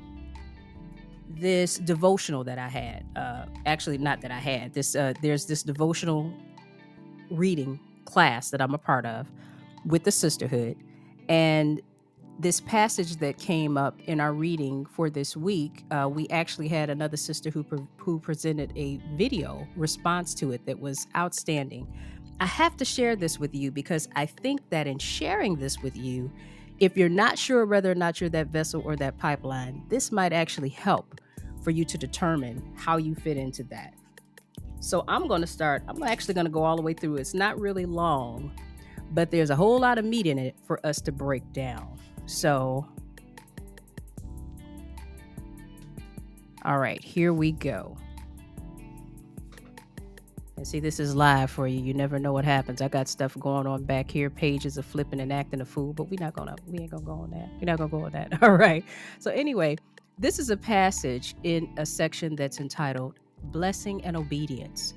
this 1.35 1.77
devotional 1.77 2.43
that 2.43 2.59
I 2.59 2.67
had. 2.67 3.05
Uh, 3.15 3.45
actually, 3.65 3.97
not 3.97 4.21
that 4.21 4.31
I 4.31 4.39
had. 4.39 4.73
This 4.73 4.95
uh, 4.95 5.13
there's 5.21 5.45
this 5.45 5.63
devotional 5.63 6.33
reading 7.29 7.79
class 8.05 8.49
that 8.51 8.61
I'm 8.61 8.73
a 8.73 8.77
part 8.77 9.05
of 9.05 9.27
with 9.85 10.03
the 10.03 10.11
sisterhood, 10.11 10.77
and 11.29 11.81
this 12.39 12.59
passage 12.61 13.17
that 13.17 13.37
came 13.37 13.77
up 13.77 13.99
in 14.05 14.19
our 14.19 14.33
reading 14.33 14.85
for 14.85 15.09
this 15.09 15.37
week, 15.37 15.85
uh, 15.91 16.09
we 16.11 16.27
actually 16.29 16.67
had 16.67 16.89
another 16.89 17.17
sister 17.17 17.49
who 17.49 17.63
pre- 17.63 17.87
who 17.97 18.19
presented 18.19 18.73
a 18.75 18.99
video 19.15 19.67
response 19.75 20.33
to 20.35 20.51
it 20.51 20.65
that 20.65 20.79
was 20.79 21.07
outstanding. 21.15 21.87
I 22.39 22.45
have 22.45 22.75
to 22.77 22.85
share 22.85 23.15
this 23.15 23.39
with 23.39 23.53
you 23.53 23.71
because 23.71 24.09
I 24.15 24.25
think 24.25 24.67
that 24.69 24.87
in 24.87 24.97
sharing 24.97 25.55
this 25.57 25.79
with 25.81 25.95
you, 25.95 26.31
if 26.83 26.97
you're 26.97 27.07
not 27.07 27.37
sure 27.37 27.65
whether 27.65 27.89
or 27.89 27.95
not 27.95 28.19
you're 28.19 28.29
that 28.29 28.47
vessel 28.47 28.81
or 28.83 28.97
that 28.97 29.17
pipeline, 29.17 29.83
this 29.87 30.11
might 30.11 30.33
actually 30.33 30.67
help 30.67 31.21
for 31.63 31.71
you 31.71 31.85
to 31.85 31.97
determine 31.97 32.61
how 32.75 32.97
you 32.97 33.15
fit 33.15 33.37
into 33.37 33.63
that. 33.63 33.93
So 34.81 35.05
I'm 35.07 35.29
going 35.29 35.39
to 35.39 35.47
start, 35.47 35.83
I'm 35.87 36.03
actually 36.03 36.33
going 36.33 36.45
to 36.45 36.51
go 36.51 36.61
all 36.61 36.75
the 36.75 36.81
way 36.81 36.93
through. 36.93 37.15
It's 37.15 37.33
not 37.33 37.57
really 37.57 37.85
long, 37.85 38.51
but 39.11 39.31
there's 39.31 39.49
a 39.49 39.55
whole 39.55 39.79
lot 39.79 39.97
of 39.97 40.03
meat 40.03 40.25
in 40.27 40.37
it 40.37 40.57
for 40.67 40.85
us 40.85 40.99
to 41.01 41.13
break 41.13 41.53
down. 41.53 41.97
So, 42.25 42.85
all 46.65 46.79
right, 46.79 47.01
here 47.01 47.31
we 47.31 47.53
go. 47.53 47.95
And 50.63 50.67
see, 50.69 50.79
this 50.79 50.97
is 50.97 51.13
live 51.13 51.51
for 51.51 51.67
you. 51.67 51.77
You 51.81 51.93
never 51.93 52.17
know 52.17 52.31
what 52.31 52.45
happens. 52.45 52.81
I 52.81 52.87
got 52.87 53.09
stuff 53.09 53.37
going 53.37 53.67
on 53.67 53.83
back 53.83 54.09
here, 54.09 54.29
pages 54.29 54.77
of 54.77 54.85
flipping 54.85 55.19
and 55.19 55.33
acting 55.33 55.59
a 55.59 55.65
fool, 55.65 55.91
but 55.91 56.05
we're 56.05 56.21
not 56.21 56.35
gonna, 56.35 56.55
we 56.65 56.79
ain't 56.79 56.91
gonna 56.91 57.03
go 57.03 57.11
on 57.11 57.31
that. 57.31 57.49
We're 57.59 57.65
not 57.65 57.79
gonna 57.79 57.89
go 57.89 58.05
on 58.05 58.13
that. 58.13 58.41
All 58.41 58.53
right. 58.53 58.85
So 59.19 59.29
anyway, 59.29 59.75
this 60.17 60.39
is 60.39 60.51
a 60.51 60.55
passage 60.55 61.35
in 61.43 61.69
a 61.75 61.85
section 61.85 62.37
that's 62.37 62.61
entitled 62.61 63.19
Blessing 63.51 64.05
and 64.05 64.15
Obedience, 64.15 64.93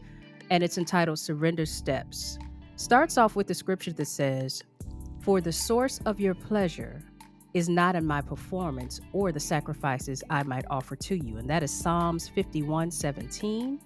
and 0.50 0.62
it's 0.62 0.78
entitled 0.78 1.18
Surrender 1.18 1.66
Steps. 1.66 2.38
Starts 2.76 3.18
off 3.18 3.34
with 3.34 3.48
the 3.48 3.54
scripture 3.54 3.92
that 3.92 4.06
says, 4.06 4.62
For 5.18 5.40
the 5.40 5.50
source 5.50 6.00
of 6.06 6.20
your 6.20 6.36
pleasure 6.36 7.02
is 7.54 7.68
not 7.68 7.96
in 7.96 8.06
my 8.06 8.20
performance 8.20 9.00
or 9.12 9.32
the 9.32 9.40
sacrifices 9.40 10.22
I 10.30 10.44
might 10.44 10.64
offer 10.70 10.94
to 10.94 11.16
you. 11.16 11.38
And 11.38 11.50
that 11.50 11.64
is 11.64 11.72
Psalms 11.72 12.28
51 12.28 12.92
17. 12.92 13.80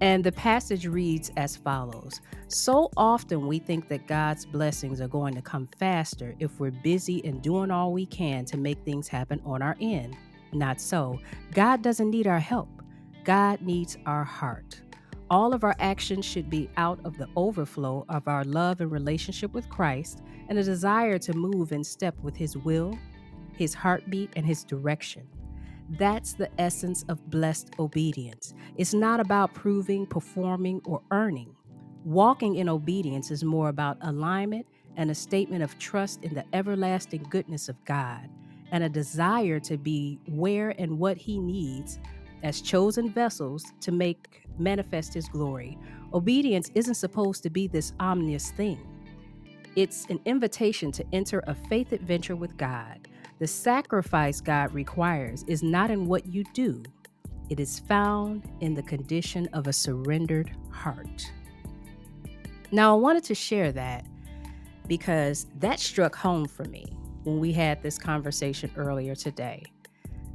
And 0.00 0.22
the 0.22 0.32
passage 0.32 0.86
reads 0.86 1.30
as 1.36 1.56
follows 1.56 2.20
So 2.46 2.90
often 2.96 3.46
we 3.46 3.58
think 3.58 3.88
that 3.88 4.06
God's 4.06 4.46
blessings 4.46 5.00
are 5.00 5.08
going 5.08 5.34
to 5.34 5.42
come 5.42 5.68
faster 5.78 6.34
if 6.38 6.60
we're 6.60 6.70
busy 6.70 7.24
and 7.24 7.42
doing 7.42 7.70
all 7.70 7.92
we 7.92 8.06
can 8.06 8.44
to 8.46 8.56
make 8.56 8.84
things 8.84 9.08
happen 9.08 9.40
on 9.44 9.60
our 9.60 9.76
end. 9.80 10.16
Not 10.52 10.80
so. 10.80 11.18
God 11.52 11.82
doesn't 11.82 12.10
need 12.10 12.26
our 12.26 12.38
help, 12.38 12.68
God 13.24 13.60
needs 13.60 13.98
our 14.06 14.24
heart. 14.24 14.80
All 15.30 15.52
of 15.52 15.62
our 15.62 15.76
actions 15.78 16.24
should 16.24 16.48
be 16.48 16.70
out 16.78 17.00
of 17.04 17.18
the 17.18 17.28
overflow 17.36 18.06
of 18.08 18.28
our 18.28 18.44
love 18.44 18.80
and 18.80 18.90
relationship 18.90 19.52
with 19.52 19.68
Christ 19.68 20.22
and 20.48 20.58
a 20.58 20.62
desire 20.62 21.18
to 21.18 21.34
move 21.34 21.72
in 21.72 21.84
step 21.84 22.18
with 22.22 22.34
His 22.34 22.56
will, 22.56 22.98
His 23.52 23.74
heartbeat, 23.74 24.30
and 24.36 24.46
His 24.46 24.64
direction. 24.64 25.28
That's 25.90 26.34
the 26.34 26.50
essence 26.60 27.04
of 27.08 27.30
blessed 27.30 27.70
obedience. 27.78 28.52
It's 28.76 28.92
not 28.92 29.20
about 29.20 29.54
proving, 29.54 30.06
performing, 30.06 30.82
or 30.84 31.00
earning. 31.10 31.54
Walking 32.04 32.56
in 32.56 32.68
obedience 32.68 33.30
is 33.30 33.42
more 33.42 33.70
about 33.70 33.96
alignment 34.02 34.66
and 34.96 35.10
a 35.10 35.14
statement 35.14 35.62
of 35.62 35.78
trust 35.78 36.22
in 36.24 36.34
the 36.34 36.44
everlasting 36.52 37.26
goodness 37.30 37.68
of 37.68 37.82
God 37.84 38.28
and 38.70 38.84
a 38.84 38.88
desire 38.88 39.58
to 39.60 39.78
be 39.78 40.18
where 40.26 40.70
and 40.78 40.98
what 40.98 41.16
He 41.16 41.38
needs 41.38 41.98
as 42.42 42.60
chosen 42.60 43.10
vessels 43.10 43.64
to 43.80 43.90
make 43.90 44.46
manifest 44.58 45.14
His 45.14 45.28
glory. 45.28 45.78
Obedience 46.12 46.70
isn't 46.74 46.94
supposed 46.94 47.42
to 47.44 47.50
be 47.50 47.66
this 47.66 47.94
ominous 47.98 48.50
thing. 48.50 48.78
It's 49.74 50.06
an 50.10 50.20
invitation 50.24 50.92
to 50.92 51.04
enter 51.12 51.42
a 51.46 51.54
faith 51.54 51.92
adventure 51.92 52.36
with 52.36 52.56
God. 52.56 53.08
The 53.38 53.46
sacrifice 53.46 54.40
God 54.40 54.72
requires 54.72 55.44
is 55.46 55.62
not 55.62 55.90
in 55.90 56.06
what 56.06 56.26
you 56.26 56.44
do, 56.54 56.82
it 57.50 57.60
is 57.60 57.78
found 57.78 58.42
in 58.60 58.74
the 58.74 58.82
condition 58.82 59.48
of 59.52 59.66
a 59.66 59.72
surrendered 59.72 60.50
heart. 60.70 61.30
Now, 62.70 62.94
I 62.94 63.00
wanted 63.00 63.24
to 63.24 63.34
share 63.34 63.72
that 63.72 64.04
because 64.86 65.46
that 65.60 65.80
struck 65.80 66.14
home 66.14 66.46
for 66.46 66.64
me 66.64 66.86
when 67.24 67.40
we 67.40 67.52
had 67.52 67.82
this 67.82 67.98
conversation 67.98 68.70
earlier 68.76 69.14
today. 69.14 69.64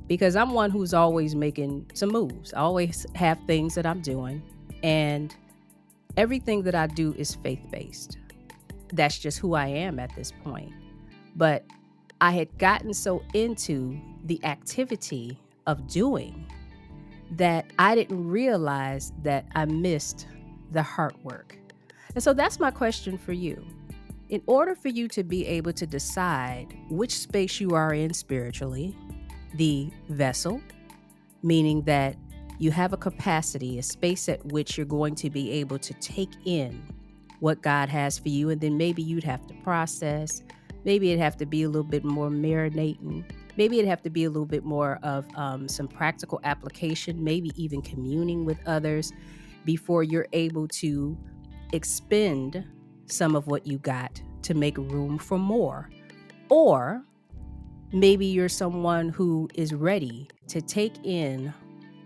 Because 0.07 0.35
I'm 0.35 0.51
one 0.51 0.71
who's 0.71 0.93
always 0.93 1.35
making 1.35 1.91
some 1.93 2.09
moves, 2.09 2.53
I 2.53 2.59
always 2.59 3.05
have 3.15 3.39
things 3.45 3.75
that 3.75 3.85
I'm 3.85 4.01
doing, 4.01 4.41
and 4.81 5.35
everything 6.17 6.63
that 6.63 6.75
I 6.75 6.87
do 6.87 7.13
is 7.17 7.35
faith 7.35 7.61
based 7.71 8.17
that's 8.93 9.17
just 9.17 9.39
who 9.39 9.55
I 9.55 9.67
am 9.67 9.99
at 9.99 10.15
this 10.15 10.31
point. 10.31 10.71
But 11.35 11.65
I 12.23 12.31
had 12.31 12.57
gotten 12.57 12.93
so 12.93 13.21
into 13.33 13.99
the 14.23 14.39
activity 14.45 15.37
of 15.67 15.89
doing 15.89 16.49
that 17.31 17.65
I 17.77 17.95
didn't 17.95 18.25
realize 18.25 19.11
that 19.23 19.45
I 19.55 19.65
missed 19.65 20.27
the 20.71 20.81
heart 20.81 21.21
work. 21.25 21.57
And 22.15 22.23
so 22.23 22.31
that's 22.31 22.61
my 22.61 22.71
question 22.71 23.17
for 23.17 23.33
you. 23.33 23.61
In 24.29 24.41
order 24.45 24.73
for 24.73 24.87
you 24.87 25.09
to 25.09 25.21
be 25.25 25.45
able 25.47 25.73
to 25.73 25.85
decide 25.85 26.73
which 26.89 27.11
space 27.11 27.59
you 27.59 27.71
are 27.71 27.93
in 27.93 28.13
spiritually, 28.13 28.95
the 29.55 29.91
vessel, 30.07 30.61
meaning 31.41 31.81
that 31.81 32.15
you 32.57 32.71
have 32.71 32.93
a 32.93 32.97
capacity, 32.97 33.79
a 33.79 33.83
space 33.83 34.29
at 34.29 34.45
which 34.45 34.77
you're 34.77 34.85
going 34.85 35.15
to 35.15 35.29
be 35.29 35.51
able 35.51 35.77
to 35.79 35.93
take 35.95 36.31
in 36.45 36.81
what 37.41 37.61
God 37.61 37.89
has 37.89 38.17
for 38.17 38.29
you. 38.29 38.49
And 38.49 38.61
then 38.61 38.77
maybe 38.77 39.01
you'd 39.01 39.25
have 39.25 39.45
to 39.47 39.53
process. 39.55 40.41
Maybe 40.85 41.11
it'd 41.11 41.21
have 41.21 41.37
to 41.37 41.45
be 41.45 41.63
a 41.63 41.67
little 41.67 41.83
bit 41.83 42.03
more 42.03 42.29
marinating. 42.29 43.23
Maybe 43.57 43.79
it'd 43.79 43.89
have 43.89 44.01
to 44.03 44.09
be 44.09 44.23
a 44.23 44.29
little 44.29 44.45
bit 44.45 44.63
more 44.63 44.99
of 45.03 45.25
um, 45.35 45.67
some 45.67 45.87
practical 45.87 46.39
application, 46.43 47.23
maybe 47.23 47.51
even 47.55 47.81
communing 47.81 48.45
with 48.45 48.57
others 48.65 49.13
before 49.65 50.03
you're 50.03 50.27
able 50.33 50.67
to 50.67 51.17
expend 51.71 52.65
some 53.05 53.35
of 53.35 53.47
what 53.47 53.65
you 53.67 53.77
got 53.79 54.21
to 54.41 54.53
make 54.53 54.77
room 54.77 55.17
for 55.17 55.37
more. 55.37 55.89
Or 56.49 57.03
maybe 57.91 58.25
you're 58.25 58.49
someone 58.49 59.09
who 59.09 59.49
is 59.55 59.73
ready 59.73 60.27
to 60.47 60.61
take 60.61 60.93
in 61.05 61.53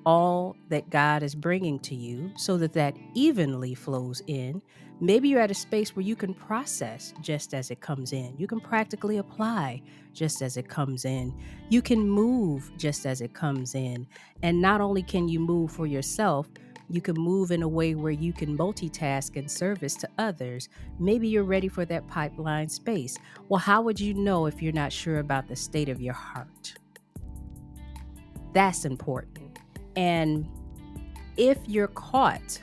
all 0.06 0.56
that 0.70 0.90
God 0.90 1.24
is 1.24 1.36
bringing 1.36 1.80
to 1.80 1.96
you 1.96 2.32
so 2.38 2.58
that 2.58 2.74
that 2.74 2.96
evenly 3.14 3.74
flows 3.74 4.22
in 4.28 4.62
Maybe 5.00 5.30
you're 5.30 5.42
at 5.42 5.52
a 5.52 5.56
space 5.56 5.96
where 5.96 6.04
you 6.04 6.16
can 6.16 6.34
process 6.34 7.14
just 7.22 7.54
as 7.54 7.70
it 7.70 7.82
comes 7.82 8.14
in. 8.14 8.34
You 8.38 8.48
can 8.48 8.60
practically 8.60 9.18
apply 9.18 9.84
just 10.12 10.42
as 10.42 10.58
it 10.58 10.68
comes 10.68 11.06
in. 11.06 11.36
You 11.70 11.84
can 11.84 12.10
move 12.10 12.72
just 12.78 13.06
as 13.06 13.22
it 13.22 13.34
comes 13.34 13.76
in. 13.76 14.08
And 14.42 14.60
not 14.60 14.82
only 14.82 15.04
can 15.04 15.30
you 15.30 15.40
move 15.40 15.72
for 15.72 15.86
yourself, 15.86 16.50
you 16.90 17.02
can 17.02 17.16
move 17.16 17.52
in 17.52 17.62
a 17.62 17.68
way 17.68 17.94
where 17.94 18.12
you 18.12 18.34
can 18.34 18.58
multitask 18.58 19.36
and 19.36 19.52
service 19.52 19.94
to 19.96 20.10
others. 20.18 20.70
Maybe 21.00 21.28
you're 21.28 21.44
ready 21.44 21.68
for 21.68 21.86
that 21.86 22.08
pipeline 22.08 22.70
space. 22.70 23.18
Well, 23.50 23.60
how 23.60 23.82
would 23.82 24.00
you 24.00 24.16
know 24.16 24.48
if 24.48 24.64
you're 24.64 24.74
not 24.74 24.92
sure 24.92 25.20
about 25.20 25.48
the 25.48 25.56
state 25.56 25.90
of 25.90 26.02
your 26.02 26.14
heart? 26.14 26.74
That's 28.54 28.86
important. 28.86 29.60
And 29.96 30.48
if 31.36 31.60
you're 31.68 31.90
caught 31.90 32.60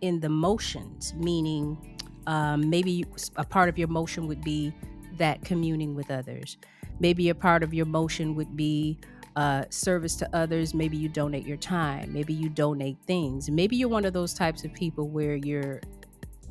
in 0.00 0.20
the 0.20 0.28
motions, 0.28 1.14
meaning 1.14 1.98
um, 2.26 2.68
maybe 2.68 3.04
a 3.36 3.44
part 3.44 3.68
of 3.68 3.78
your 3.78 3.88
motion 3.88 4.26
would 4.26 4.42
be 4.42 4.72
that 5.18 5.44
communing 5.44 5.94
with 5.94 6.10
others. 6.10 6.56
Maybe 7.00 7.28
a 7.28 7.34
part 7.34 7.62
of 7.62 7.74
your 7.74 7.86
motion 7.86 8.34
would 8.34 8.56
be 8.56 8.98
uh, 9.36 9.64
service 9.70 10.14
to 10.16 10.36
others. 10.36 10.74
Maybe 10.74 10.96
you 10.96 11.08
donate 11.08 11.46
your 11.46 11.56
time. 11.56 12.12
Maybe 12.12 12.32
you 12.32 12.48
donate 12.48 12.96
things. 13.06 13.50
Maybe 13.50 13.76
you're 13.76 13.88
one 13.88 14.04
of 14.04 14.12
those 14.12 14.32
types 14.32 14.64
of 14.64 14.72
people 14.72 15.08
where 15.08 15.34
you're 15.34 15.80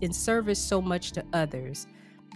in 0.02 0.12
service 0.12 0.60
so 0.60 0.82
much 0.82 1.12
to 1.14 1.24
others 1.34 1.88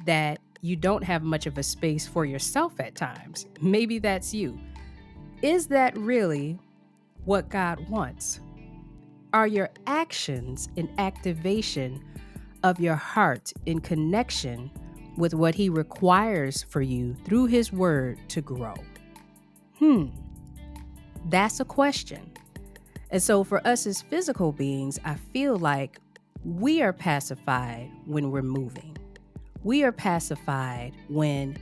that 0.06 0.40
you 0.62 0.76
don't 0.76 1.04
have 1.04 1.22
much 1.22 1.46
of 1.46 1.58
a 1.58 1.64
space 1.64 2.08
for 2.08 2.26
yourself 2.26 2.80
at 2.80 2.96
times. 2.96 3.46
Maybe 3.62 4.00
that's 4.00 4.34
you. 4.34 4.58
Is 5.42 5.68
that 5.68 5.96
really 5.98 6.58
what 7.26 7.50
God 7.50 7.88
wants? 7.90 8.40
Are 9.34 9.48
your 9.48 9.70
actions 9.88 10.70
an 10.78 10.90
activation 10.98 12.04
of 12.64 12.80
your 12.80 12.96
heart 12.96 13.52
in 13.66 13.82
connection 13.82 14.72
with 15.18 15.34
what 15.34 15.56
He 15.56 15.70
requires 15.70 16.64
for 16.64 16.82
you 16.82 17.16
through 17.26 17.48
His 17.48 17.74
Word 17.74 18.20
to 18.30 18.42
grow? 18.42 18.76
Hmm, 19.80 20.08
that's 21.30 21.60
a 21.60 21.66
question. 21.66 22.32
And 23.12 23.22
so, 23.22 23.44
for 23.44 23.66
us 23.68 23.86
as 23.86 24.02
physical 24.02 24.52
beings, 24.52 25.00
I 25.06 25.16
feel 25.16 25.58
like 25.58 26.00
we 26.46 26.82
are 26.82 26.94
pacified 26.94 27.92
when 28.06 28.32
we're 28.32 28.42
moving. 28.42 28.98
We 29.64 29.84
are 29.84 29.92
pacified 29.92 30.94
when 31.10 31.58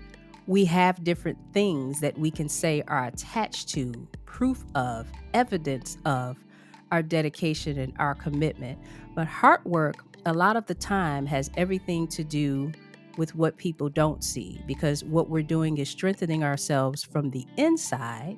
We 0.47 0.65
have 0.65 1.03
different 1.03 1.39
things 1.53 2.01
that 2.01 2.17
we 2.19 2.29
can 2.29 2.49
say 2.49 2.83
are 2.87 3.05
attached 3.05 3.69
to, 3.69 4.07
proof 4.25 4.63
of, 4.75 5.07
evidence 5.33 5.97
of 6.05 6.37
our 6.95 7.03
dedication 7.03 7.77
and 7.77 7.93
our 7.99 8.15
commitment. 8.15 8.79
But 9.15 9.27
heart 9.27 9.65
work, 9.65 9.97
a 10.25 10.33
lot 10.33 10.55
of 10.55 10.65
the 10.65 10.73
time, 10.73 11.25
has 11.25 11.51
everything 11.57 12.07
to 12.07 12.23
do 12.23 12.71
with 13.17 13.35
what 13.35 13.57
people 13.57 13.89
don't 13.89 14.23
see 14.23 14.61
because 14.65 15.03
what 15.03 15.29
we're 15.29 15.43
doing 15.43 15.77
is 15.77 15.89
strengthening 15.89 16.41
ourselves 16.41 17.03
from 17.03 17.31
the 17.31 17.45
inside. 17.57 18.37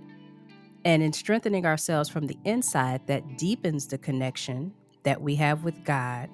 And 0.86 1.04
in 1.04 1.14
strengthening 1.14 1.68
ourselves 1.68 2.10
from 2.10 2.26
the 2.26 2.38
inside, 2.46 3.06
that 3.06 3.38
deepens 3.38 3.86
the 3.86 4.00
connection 4.00 4.74
that 5.04 5.22
we 5.22 5.36
have 5.36 5.64
with 5.64 5.84
God. 5.84 6.28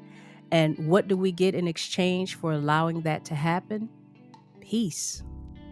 And 0.51 0.77
what 0.87 1.09
do 1.09 1.17
we 1.17 1.33
get 1.33 1.55
in 1.55 1.67
exchange 1.67 2.35
for 2.35 2.53
allowing 2.53 3.01
that 3.01 3.25
to 3.25 3.35
happen? 3.35 3.89
Peace. 4.61 5.23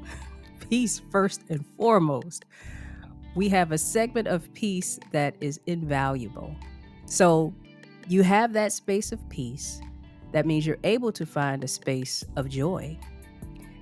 peace, 0.69 1.01
first 1.11 1.43
and 1.47 1.65
foremost. 1.77 2.43
We 3.35 3.49
have 3.49 3.71
a 3.71 3.77
segment 3.77 4.27
of 4.27 4.53
peace 4.53 4.99
that 5.11 5.35
is 5.39 5.59
invaluable. 5.65 6.55
So 7.05 7.53
you 8.07 8.23
have 8.23 8.53
that 8.53 8.73
space 8.73 9.11
of 9.11 9.27
peace 9.29 9.81
that 10.31 10.45
means 10.45 10.65
you're 10.65 10.77
able 10.83 11.11
to 11.13 11.25
find 11.25 11.63
a 11.63 11.67
space 11.67 12.23
of 12.35 12.49
joy. 12.49 12.97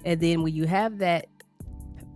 And 0.06 0.20
then 0.20 0.42
when 0.42 0.54
you 0.54 0.66
have 0.66 0.98
that 1.00 1.28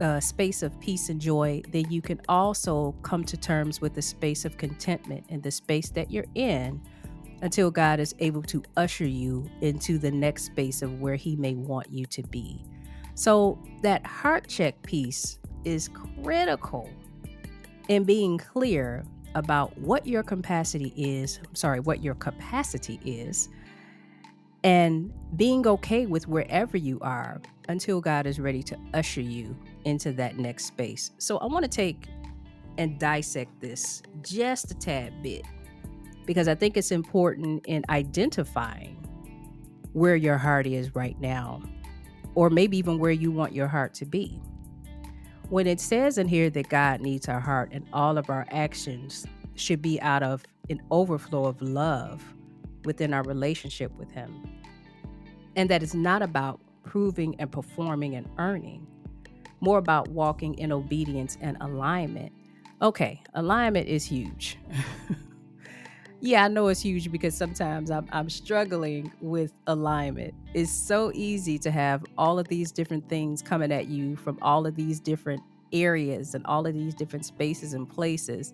uh, 0.02 0.20
space 0.20 0.64
of 0.64 0.80
peace 0.80 1.10
and 1.10 1.20
joy, 1.20 1.62
then 1.72 1.90
you 1.90 2.02
can 2.02 2.20
also 2.28 2.94
come 3.04 3.24
to 3.24 3.38
terms 3.38 3.80
with 3.80 3.94
the 3.94 4.02
space 4.02 4.46
of 4.46 4.58
contentment 4.58 5.26
and 5.30 5.42
the 5.42 5.52
space 5.52 5.90
that 5.92 6.12
you're 6.12 6.26
in 6.36 6.82
until 7.42 7.70
God 7.70 8.00
is 8.00 8.16
able 8.20 8.42
to 8.44 8.64
usher 8.78 9.06
you 9.06 9.50
into 9.62 9.98
the 9.98 10.12
next 10.12 10.46
space 10.46 10.82
of 10.82 11.00
where 11.00 11.16
He 11.16 11.36
may 11.36 11.56
want 11.56 11.92
you 11.92 12.06
to 12.08 12.24
be. 12.24 12.64
So, 13.16 13.60
that 13.82 14.06
heart 14.06 14.48
check 14.48 14.82
piece 14.82 15.38
is 15.64 15.90
critical 16.24 16.90
in 17.88 18.04
being 18.04 18.38
clear 18.38 19.04
about 19.36 19.78
what 19.78 20.06
your 20.06 20.24
capacity 20.24 20.94
is. 20.96 21.40
Sorry, 21.54 21.80
what 21.80 22.04
your 22.04 22.16
capacity 22.16 23.00
is 23.04 23.50
and 24.64 25.12
being 25.36 25.68
okay 25.68 26.06
with 26.06 26.28
wherever 26.28 26.78
you 26.78 27.00
are 27.02 27.42
until 27.68 28.00
God 28.00 28.26
is 28.26 28.40
ready 28.40 28.64
to 28.64 28.78
usher 28.94 29.22
you 29.22 29.58
into 29.86 30.14
that 30.14 30.38
next 30.38 30.66
space. 30.66 31.12
So 31.18 31.38
I 31.38 31.46
want 31.48 31.64
to 31.64 31.70
take 31.70 32.08
and 32.78 32.98
dissect 33.00 33.60
this 33.60 34.02
just 34.22 34.72
a 34.72 34.74
tad 34.74 35.22
bit 35.22 35.46
because 36.26 36.48
I 36.48 36.56
think 36.56 36.78
it's 36.78 36.92
important 36.92 37.66
in 37.68 37.84
identifying 37.90 38.96
where 39.92 40.16
your 40.16 40.38
heart 40.38 40.66
is 40.66 40.96
right 40.96 41.20
now, 41.20 41.62
or 42.34 42.50
maybe 42.50 42.78
even 42.78 42.98
where 42.98 43.12
you 43.12 43.32
want 43.32 43.54
your 43.54 43.68
heart 43.68 43.94
to 43.96 44.06
be. 44.06 44.42
When 45.50 45.68
it 45.68 45.80
says 45.80 46.18
in 46.18 46.28
here 46.28 46.50
that 46.50 46.70
God 46.70 47.02
needs 47.02 47.28
our 47.28 47.40
heart 47.40 47.70
and 47.72 47.86
all 47.94 48.18
of 48.18 48.30
our 48.30 48.48
actions 48.50 49.26
should 49.56 49.82
be 49.82 50.02
out 50.02 50.24
of 50.24 50.44
an 50.70 50.82
overflow 50.92 51.46
of 51.46 51.62
love 51.62 52.24
within 52.86 53.14
our 53.14 53.24
relationship 53.24 53.92
with 53.98 54.12
Him. 54.12 54.50
And 55.56 55.70
that 55.70 55.84
it's 55.84 55.94
not 55.94 56.22
about 56.22 56.60
proving 56.84 57.36
and 57.40 57.52
performing 57.52 58.16
and 58.16 58.28
earning, 58.38 58.88
more 59.60 59.78
about 59.78 60.10
walking 60.10 60.56
in 60.56 60.72
obedience 60.72 61.38
and 61.42 61.58
alignment. 61.62 62.32
Okay, 62.82 63.22
alignment 63.34 63.88
is 63.88 64.06
huge. 64.06 64.58
yeah, 66.24 66.46
I 66.46 66.48
know 66.48 66.70
it's 66.70 66.80
huge 66.80 67.12
because 67.12 67.36
sometimes 67.36 67.92
I'm, 67.92 68.08
I'm 68.14 68.30
struggling 68.30 69.12
with 69.20 69.52
alignment. 69.68 70.34
It's 70.54 70.72
so 70.72 71.12
easy 71.14 71.60
to 71.60 71.70
have 71.70 72.06
all 72.18 72.40
of 72.40 72.48
these 72.48 72.72
different 72.72 73.10
things 73.10 73.42
coming 73.42 73.74
at 73.74 73.88
you 73.90 74.16
from 74.16 74.40
all 74.42 74.66
of 74.66 74.78
these 74.78 75.02
different 75.02 75.44
areas 75.74 76.34
and 76.34 76.46
all 76.46 76.66
of 76.66 76.74
these 76.74 76.96
different 76.96 77.26
spaces 77.26 77.74
and 77.74 77.90
places. 77.90 78.54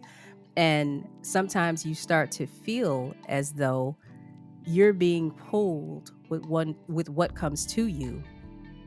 And 0.58 1.08
sometimes 1.22 1.86
you 1.86 1.94
start 1.94 2.32
to 2.32 2.48
feel 2.48 3.14
as 3.28 3.54
though 3.54 3.96
you're 4.66 4.92
being 4.92 5.30
pulled 5.30 6.12
with 6.28 6.48
one 6.48 6.76
with 6.88 7.08
what 7.08 7.36
comes 7.36 7.68
to 7.68 7.86
you 7.86 8.24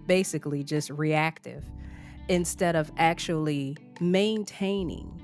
basically 0.09 0.65
just 0.65 0.91
reactive 0.91 1.63
instead 2.29 2.75
of 2.75 2.91
actually 2.97 3.77
maintaining 4.01 5.22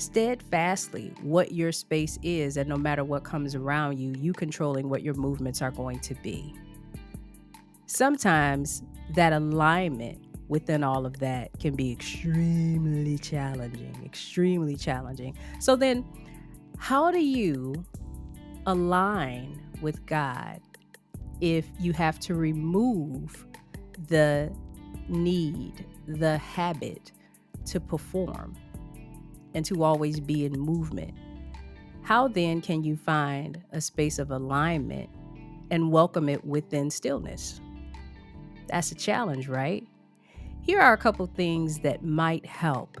steadfastly 0.00 1.12
what 1.22 1.52
your 1.52 1.72
space 1.72 2.18
is 2.22 2.56
and 2.56 2.68
no 2.68 2.76
matter 2.76 3.04
what 3.04 3.22
comes 3.22 3.54
around 3.54 3.98
you 3.98 4.14
you 4.18 4.32
controlling 4.32 4.88
what 4.88 5.02
your 5.02 5.14
movements 5.14 5.60
are 5.62 5.70
going 5.70 6.00
to 6.00 6.14
be. 6.16 6.54
Sometimes 7.86 8.82
that 9.14 9.32
alignment 9.32 10.18
within 10.48 10.82
all 10.82 11.06
of 11.06 11.18
that 11.18 11.50
can 11.60 11.76
be 11.76 11.92
extremely 11.92 13.18
challenging 13.18 13.94
extremely 14.04 14.76
challenging. 14.76 15.36
So 15.60 15.76
then 15.76 16.04
how 16.78 17.10
do 17.10 17.20
you 17.20 17.84
align 18.66 19.60
with 19.80 20.04
God 20.06 20.60
if 21.40 21.66
you 21.78 21.92
have 21.92 22.18
to 22.20 22.34
remove 22.34 23.46
the 24.08 24.52
need, 25.08 25.84
the 26.06 26.38
habit 26.38 27.12
to 27.66 27.80
perform 27.80 28.56
and 29.54 29.64
to 29.66 29.82
always 29.82 30.20
be 30.20 30.44
in 30.44 30.52
movement. 30.52 31.14
How 32.02 32.28
then 32.28 32.60
can 32.60 32.82
you 32.82 32.96
find 32.96 33.62
a 33.72 33.80
space 33.80 34.18
of 34.18 34.30
alignment 34.30 35.10
and 35.70 35.92
welcome 35.92 36.28
it 36.28 36.44
within 36.44 36.90
stillness? 36.90 37.60
That's 38.68 38.92
a 38.92 38.94
challenge, 38.94 39.48
right? 39.48 39.86
Here 40.62 40.80
are 40.80 40.92
a 40.92 40.98
couple 40.98 41.26
things 41.26 41.80
that 41.80 42.04
might 42.04 42.44
help 42.46 43.00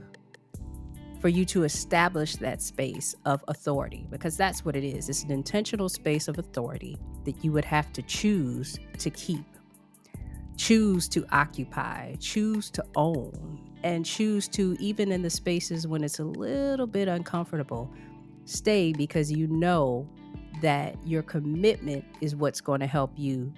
for 1.20 1.28
you 1.28 1.44
to 1.44 1.64
establish 1.64 2.36
that 2.36 2.62
space 2.62 3.14
of 3.26 3.44
authority 3.48 4.06
because 4.10 4.36
that's 4.36 4.64
what 4.64 4.74
it 4.74 4.84
is. 4.84 5.08
It's 5.08 5.22
an 5.22 5.30
intentional 5.30 5.88
space 5.88 6.28
of 6.28 6.38
authority 6.38 6.98
that 7.24 7.44
you 7.44 7.52
would 7.52 7.64
have 7.66 7.92
to 7.92 8.02
choose 8.02 8.78
to 8.98 9.10
keep, 9.10 9.44
choose 10.56 11.08
to 11.08 11.26
occupy, 11.30 12.14
choose 12.16 12.70
to 12.70 12.84
own, 12.96 13.69
and 13.82 14.04
choose 14.04 14.48
to, 14.48 14.76
even 14.78 15.12
in 15.12 15.22
the 15.22 15.30
spaces 15.30 15.86
when 15.86 16.04
it's 16.04 16.18
a 16.18 16.24
little 16.24 16.86
bit 16.86 17.08
uncomfortable, 17.08 17.90
stay 18.44 18.92
because 18.92 19.30
you 19.30 19.46
know 19.46 20.08
that 20.62 20.96
your 21.06 21.22
commitment 21.22 22.04
is 22.20 22.36
what's 22.36 22.60
going 22.60 22.80
to 22.80 22.86
help 22.86 23.12
you 23.16 23.52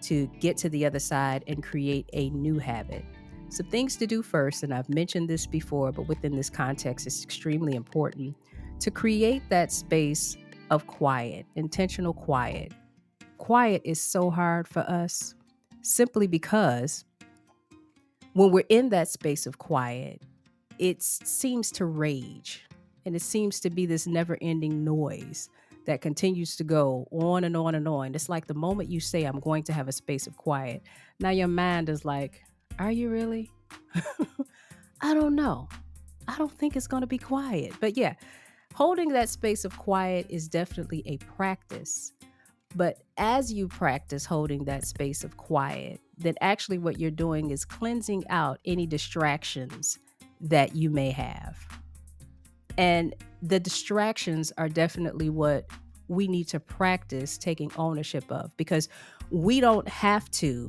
to 0.00 0.26
get 0.40 0.56
to 0.56 0.68
the 0.68 0.84
other 0.86 0.98
side 0.98 1.44
and 1.46 1.62
create 1.62 2.08
a 2.12 2.30
new 2.30 2.58
habit. 2.58 3.04
Some 3.50 3.66
things 3.66 3.96
to 3.96 4.06
do 4.06 4.22
first, 4.22 4.62
and 4.62 4.74
I've 4.74 4.88
mentioned 4.88 5.28
this 5.28 5.46
before, 5.46 5.92
but 5.92 6.06
within 6.06 6.36
this 6.36 6.50
context, 6.50 7.06
it's 7.06 7.22
extremely 7.22 7.74
important 7.74 8.36
to 8.80 8.90
create 8.90 9.42
that 9.48 9.72
space 9.72 10.36
of 10.70 10.86
quiet, 10.86 11.46
intentional 11.56 12.12
quiet. 12.12 12.72
Quiet 13.38 13.82
is 13.84 14.00
so 14.00 14.30
hard 14.30 14.68
for 14.68 14.80
us 14.80 15.34
simply 15.80 16.26
because 16.26 17.04
when 18.38 18.52
we're 18.52 18.62
in 18.68 18.88
that 18.90 19.08
space 19.08 19.46
of 19.46 19.58
quiet, 19.58 20.22
it 20.78 21.02
seems 21.02 21.72
to 21.72 21.84
rage 21.86 22.64
and 23.04 23.16
it 23.16 23.22
seems 23.22 23.58
to 23.58 23.68
be 23.68 23.84
this 23.84 24.06
never 24.06 24.38
ending 24.40 24.84
noise 24.84 25.50
that 25.86 26.00
continues 26.00 26.54
to 26.54 26.62
go 26.62 27.08
on 27.10 27.42
and 27.42 27.56
on 27.56 27.74
and 27.74 27.88
on. 27.88 28.14
It's 28.14 28.28
like 28.28 28.46
the 28.46 28.54
moment 28.54 28.90
you 28.90 29.00
say, 29.00 29.24
I'm 29.24 29.40
going 29.40 29.64
to 29.64 29.72
have 29.72 29.88
a 29.88 29.92
space 29.92 30.28
of 30.28 30.36
quiet, 30.36 30.84
now 31.18 31.30
your 31.30 31.48
mind 31.48 31.88
is 31.88 32.04
like, 32.04 32.44
are 32.78 32.92
you 32.92 33.10
really? 33.10 33.50
I 35.00 35.14
don't 35.14 35.34
know. 35.34 35.68
I 36.28 36.38
don't 36.38 36.52
think 36.52 36.76
it's 36.76 36.86
going 36.86 37.00
to 37.00 37.08
be 37.08 37.18
quiet. 37.18 37.72
But 37.80 37.96
yeah, 37.96 38.14
holding 38.72 39.08
that 39.14 39.30
space 39.30 39.64
of 39.64 39.76
quiet 39.76 40.26
is 40.28 40.46
definitely 40.46 41.02
a 41.06 41.16
practice. 41.16 42.12
But 42.76 43.02
as 43.16 43.52
you 43.52 43.66
practice 43.66 44.24
holding 44.24 44.64
that 44.66 44.86
space 44.86 45.24
of 45.24 45.36
quiet, 45.36 46.00
then 46.18 46.34
actually 46.40 46.78
what 46.78 46.98
you're 46.98 47.10
doing 47.10 47.50
is 47.50 47.64
cleansing 47.64 48.24
out 48.28 48.58
any 48.64 48.86
distractions 48.86 49.98
that 50.40 50.74
you 50.74 50.90
may 50.90 51.10
have. 51.10 51.58
And 52.76 53.14
the 53.42 53.60
distractions 53.60 54.52
are 54.58 54.68
definitely 54.68 55.30
what 55.30 55.66
we 56.08 56.26
need 56.26 56.48
to 56.48 56.60
practice 56.60 57.36
taking 57.36 57.70
ownership 57.76 58.24
of 58.30 58.56
because 58.56 58.88
we 59.30 59.60
don't 59.60 59.88
have 59.88 60.30
to 60.30 60.68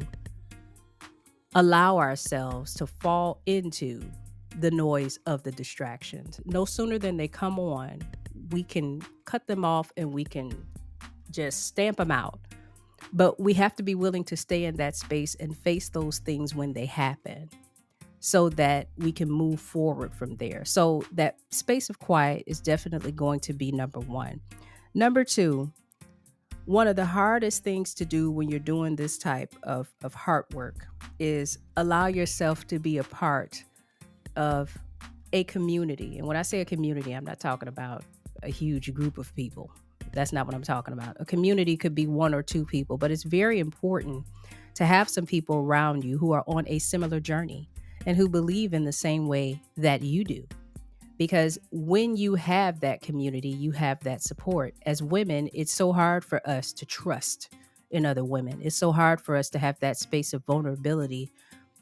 allow 1.55 1.97
ourselves 1.97 2.73
to 2.75 2.85
fall 2.85 3.41
into 3.45 4.01
the 4.59 4.71
noise 4.71 5.19
of 5.25 5.43
the 5.43 5.51
distractions. 5.51 6.39
No 6.45 6.65
sooner 6.65 6.97
than 6.97 7.17
they 7.17 7.27
come 7.27 7.59
on, 7.59 7.99
we 8.51 8.63
can 8.63 9.01
cut 9.25 9.47
them 9.47 9.63
off 9.63 9.91
and 9.95 10.11
we 10.11 10.23
can 10.23 10.51
just 11.31 11.67
stamp 11.67 11.97
them 11.97 12.11
out. 12.11 12.39
But 13.11 13.39
we 13.39 13.53
have 13.55 13.75
to 13.75 13.83
be 13.83 13.95
willing 13.95 14.23
to 14.25 14.37
stay 14.37 14.65
in 14.65 14.75
that 14.75 14.95
space 14.95 15.35
and 15.35 15.57
face 15.57 15.89
those 15.89 16.19
things 16.19 16.53
when 16.53 16.73
they 16.73 16.85
happen 16.85 17.49
so 18.19 18.49
that 18.49 18.89
we 18.97 19.11
can 19.11 19.29
move 19.29 19.59
forward 19.59 20.13
from 20.13 20.35
there. 20.35 20.65
So, 20.65 21.03
that 21.13 21.37
space 21.49 21.89
of 21.89 21.99
quiet 21.99 22.43
is 22.45 22.59
definitely 22.59 23.11
going 23.11 23.39
to 23.41 23.53
be 23.53 23.71
number 23.71 23.99
one. 23.99 24.41
Number 24.93 25.23
two, 25.23 25.71
one 26.65 26.87
of 26.87 26.95
the 26.95 27.05
hardest 27.05 27.63
things 27.63 27.93
to 27.95 28.05
do 28.05 28.29
when 28.29 28.49
you're 28.49 28.59
doing 28.59 28.95
this 28.95 29.17
type 29.17 29.55
of, 29.63 29.89
of 30.03 30.13
heart 30.13 30.53
work 30.53 30.85
is 31.17 31.57
allow 31.77 32.07
yourself 32.07 32.67
to 32.67 32.77
be 32.77 32.99
a 32.99 33.03
part 33.03 33.63
of 34.35 34.77
a 35.33 35.43
community. 35.45 36.17
And 36.17 36.27
when 36.27 36.37
I 36.37 36.41
say 36.41 36.61
a 36.61 36.65
community, 36.65 37.13
I'm 37.13 37.25
not 37.25 37.39
talking 37.39 37.67
about 37.67 38.03
a 38.43 38.49
huge 38.49 38.93
group 38.93 39.17
of 39.17 39.33
people. 39.35 39.71
That's 40.13 40.33
not 40.33 40.45
what 40.45 40.55
I'm 40.55 40.63
talking 40.63 40.93
about. 40.93 41.17
A 41.19 41.25
community 41.25 41.77
could 41.77 41.95
be 41.95 42.07
one 42.07 42.33
or 42.33 42.43
two 42.43 42.65
people, 42.65 42.97
but 42.97 43.11
it's 43.11 43.23
very 43.23 43.59
important 43.59 44.25
to 44.75 44.85
have 44.85 45.09
some 45.09 45.25
people 45.25 45.57
around 45.57 46.03
you 46.03 46.17
who 46.17 46.31
are 46.31 46.43
on 46.47 46.65
a 46.67 46.79
similar 46.79 47.19
journey 47.19 47.69
and 48.05 48.15
who 48.15 48.29
believe 48.29 48.73
in 48.73 48.85
the 48.85 48.91
same 48.91 49.27
way 49.27 49.61
that 49.77 50.01
you 50.01 50.23
do 50.23 50.47
because 51.19 51.59
when 51.71 52.15
you 52.15 52.33
have 52.35 52.79
that 52.79 53.01
community, 53.01 53.49
you 53.49 53.71
have 53.71 53.99
that 54.05 54.23
support. 54.23 54.73
As 54.85 55.03
women, 55.03 55.49
it's 55.53 55.73
so 55.73 55.91
hard 55.91 56.23
for 56.23 56.41
us 56.49 56.71
to 56.73 56.85
trust 56.85 57.53
in 57.91 58.05
other 58.05 58.23
women. 58.23 58.59
It's 58.63 58.77
so 58.77 58.93
hard 58.93 59.19
for 59.19 59.35
us 59.35 59.49
to 59.49 59.59
have 59.59 59.77
that 59.81 59.97
space 59.97 60.33
of 60.33 60.45
vulnerability 60.45 61.29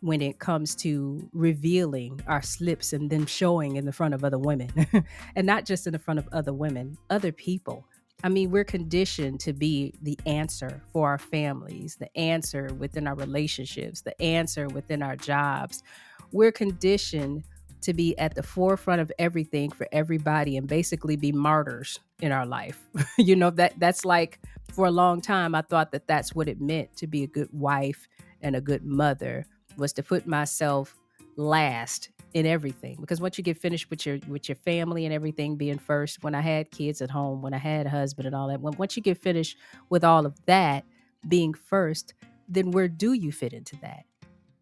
when 0.02 0.22
it 0.22 0.40
comes 0.40 0.76
to 0.76 1.30
revealing 1.34 2.20
our 2.28 2.42
slips 2.42 2.94
and 2.94 3.10
then 3.12 3.28
showing 3.28 3.76
in 3.76 3.86
the 3.86 3.92
front 3.92 4.16
of 4.16 4.24
other 4.24 4.40
women 4.40 4.70
and 5.36 5.46
not 5.46 5.66
just 5.66 5.86
in 5.86 5.94
the 5.94 6.00
front 6.00 6.20
of 6.20 6.28
other 6.32 6.54
women, 6.54 6.98
other 7.12 7.32
people. 7.32 7.86
I 8.24 8.30
mean, 8.30 8.50
we're 8.50 8.64
conditioned 8.64 9.40
to 9.42 9.54
be 9.54 9.94
the 10.02 10.18
answer 10.26 10.82
for 10.92 11.08
our 11.08 11.20
families, 11.20 11.98
the 11.98 12.16
answer 12.18 12.74
within 12.78 13.08
our 13.08 13.16
relationships, 13.16 14.02
the 14.02 14.20
answer 14.22 14.68
within 14.68 15.04
our 15.04 15.16
jobs. 15.16 15.84
We're 16.32 16.52
conditioned 16.52 17.44
to 17.82 17.94
be 17.94 18.18
at 18.18 18.34
the 18.34 18.42
forefront 18.42 19.02
of 19.02 19.12
everything 19.20 19.70
for 19.70 19.88
everybody 19.92 20.58
and 20.58 20.68
basically 20.68 21.16
be 21.16 21.32
martyrs 21.32 22.00
in 22.20 22.32
our 22.32 22.46
life. 22.46 22.90
you 23.18 23.36
know 23.36 23.52
that 23.52 23.80
that's 23.80 24.04
like 24.04 24.40
for 24.72 24.88
a 24.88 24.92
long 24.92 25.22
time 25.22 25.54
I 25.54 25.62
thought 25.62 25.92
that 25.92 26.08
that's 26.08 26.34
what 26.34 26.48
it 26.48 26.60
meant 26.60 26.96
to 26.98 27.08
be 27.08 27.24
a 27.24 27.28
good 27.28 27.50
wife 27.52 28.08
and 28.42 28.56
a 28.56 28.62
good 28.62 28.84
mother 28.84 29.46
was 29.78 29.94
to 29.94 30.04
put 30.04 30.26
myself 30.26 30.96
last 31.36 32.10
in 32.34 32.46
everything 32.46 32.98
because 33.00 33.22
once 33.22 33.38
you 33.38 33.44
get 33.44 33.58
finished 33.58 33.90
with 33.90 34.06
your 34.06 34.20
with 34.28 34.50
your 34.50 34.56
family 34.56 35.06
and 35.06 35.14
everything 35.14 35.56
being 35.56 35.80
first 35.80 36.24
when 36.24 36.36
I 36.36 36.42
had 36.42 36.72
kids 36.72 37.02
at 37.02 37.10
home 37.10 37.42
when 37.42 37.54
I 37.54 37.58
had 37.58 37.86
a 37.86 37.90
husband 37.90 38.26
and 38.26 38.36
all 38.36 38.50
that 38.50 38.62
when 38.62 38.76
once 38.78 38.98
you 38.98 39.04
get 39.04 39.18
finished 39.18 39.58
with 39.90 40.04
all 40.04 40.26
of 40.26 40.36
that 40.46 40.84
being 41.28 41.54
first 41.54 42.14
then 42.50 42.72
where 42.72 42.88
do 42.88 43.14
you 43.14 43.32
fit 43.32 43.54
into 43.54 43.78
that 43.78 44.04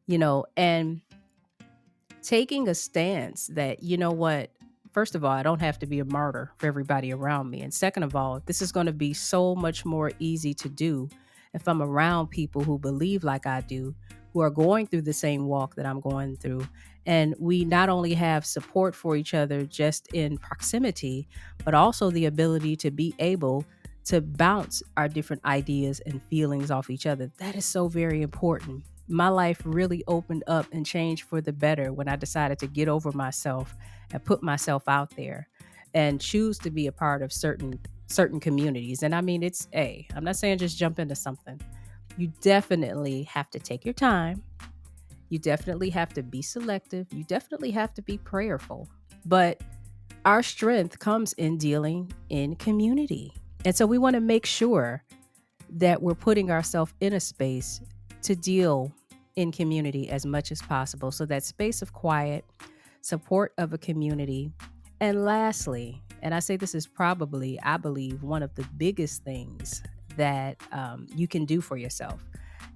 you 0.05 0.17
know 0.17 0.45
and 0.55 1.01
taking 2.25 2.67
a 2.67 2.75
stance 2.75 3.47
that, 3.47 3.83
you 3.83 3.97
know 3.97 4.11
what, 4.11 4.49
first 4.91 5.15
of 5.15 5.23
all, 5.23 5.31
I 5.31 5.43
don't 5.43 5.61
have 5.61 5.79
to 5.79 5.85
be 5.85 5.99
a 5.99 6.05
martyr 6.05 6.51
for 6.57 6.67
everybody 6.67 7.13
around 7.13 7.49
me. 7.49 7.61
And 7.61 7.73
second 7.73 8.03
of 8.03 8.15
all, 8.15 8.41
this 8.45 8.61
is 8.61 8.71
going 8.71 8.87
to 8.87 8.93
be 8.93 9.13
so 9.13 9.55
much 9.55 9.85
more 9.85 10.11
easy 10.19 10.53
to 10.55 10.69
do 10.69 11.07
if 11.53 11.67
I'm 11.67 11.81
around 11.81 12.27
people 12.27 12.63
who 12.63 12.79
believe 12.79 13.23
like 13.23 13.45
I 13.45 13.61
do, 13.61 13.95
who 14.35 14.41
are 14.41 14.49
going 14.49 14.85
through 14.85 15.01
the 15.01 15.13
same 15.13 15.45
walk 15.45 15.75
that 15.75 15.85
I'm 15.85 16.01
going 16.01 16.35
through. 16.35 16.67
And 17.05 17.33
we 17.39 17.63
not 17.63 17.87
only 17.87 18.13
have 18.15 18.45
support 18.45 18.93
for 18.93 19.15
each 19.15 19.33
other 19.33 19.63
just 19.63 20.09
in 20.13 20.37
proximity, 20.37 21.29
but 21.63 21.73
also 21.73 22.11
the 22.11 22.25
ability 22.25 22.75
to 22.77 22.91
be 22.91 23.15
able 23.19 23.63
to 24.03 24.19
bounce 24.19 24.83
our 24.97 25.07
different 25.07 25.45
ideas 25.45 26.01
and 26.05 26.21
feelings 26.23 26.69
off 26.69 26.89
each 26.89 27.05
other. 27.05 27.31
That 27.37 27.55
is 27.55 27.63
so 27.63 27.87
very 27.87 28.21
important 28.21 28.83
my 29.07 29.29
life 29.29 29.61
really 29.63 30.03
opened 30.07 30.43
up 30.47 30.65
and 30.73 30.85
changed 30.85 31.23
for 31.23 31.39
the 31.39 31.53
better 31.53 31.93
when 31.93 32.09
I 32.09 32.15
decided 32.15 32.57
to 32.59 32.67
get 32.67 32.87
over 32.87 33.11
myself 33.11 33.75
and 34.11 34.23
put 34.25 34.41
myself 34.41 34.83
out 34.87 35.15
there 35.15 35.47
and 35.93 36.19
choose 36.19 36.57
to 36.59 36.71
be 36.71 36.87
a 36.87 36.91
part 36.91 37.21
of 37.21 37.31
certain 37.31 37.79
certain 38.07 38.39
communities. 38.39 39.03
And 39.03 39.15
I 39.15 39.21
mean 39.21 39.43
it's 39.43 39.67
a, 39.73 40.07
I'm 40.15 40.23
not 40.23 40.35
saying 40.35 40.57
just 40.57 40.77
jump 40.77 40.99
into 40.99 41.15
something. 41.15 41.61
You 42.17 42.31
definitely 42.41 43.23
have 43.23 43.49
to 43.51 43.59
take 43.59 43.83
your 43.83 43.93
time. 43.93 44.41
You 45.29 45.39
definitely 45.39 45.89
have 45.89 46.13
to 46.13 46.23
be 46.23 46.41
selective. 46.41 47.07
You 47.11 47.23
definitely 47.23 47.71
have 47.71 47.93
to 47.95 48.01
be 48.01 48.17
prayerful. 48.17 48.87
But 49.25 49.61
our 50.23 50.41
strength 50.41 50.99
comes 50.99 51.33
in 51.33 51.57
dealing 51.57 52.13
in 52.29 52.55
community. 52.55 53.33
And 53.65 53.75
so 53.75 53.85
we 53.85 53.97
want 53.97 54.13
to 54.13 54.21
make 54.21 54.45
sure 54.45 55.03
that 55.71 56.01
we're 56.01 56.15
putting 56.15 56.51
ourselves 56.51 56.93
in 57.01 57.13
a 57.13 57.19
space 57.19 57.81
to 58.21 58.35
deal 58.35 58.93
in 59.35 59.51
community 59.51 60.09
as 60.09 60.25
much 60.25 60.51
as 60.51 60.61
possible. 60.61 61.11
So 61.11 61.25
that 61.25 61.43
space 61.43 61.81
of 61.81 61.91
quiet, 61.91 62.45
support 63.01 63.53
of 63.57 63.73
a 63.73 63.77
community. 63.77 64.51
And 65.01 65.25
lastly, 65.25 66.01
and 66.21 66.33
I 66.33 66.39
say 66.39 66.55
this 66.55 66.73
is 66.73 66.87
probably, 66.87 67.59
I 67.61 67.77
believe, 67.77 68.23
one 68.23 68.41
of 68.41 68.55
the 68.55 68.65
biggest 68.77 69.23
things 69.23 69.83
that 70.17 70.57
um, 70.71 71.07
you 71.15 71.27
can 71.27 71.45
do 71.45 71.61
for 71.61 71.77
yourself. 71.77 72.23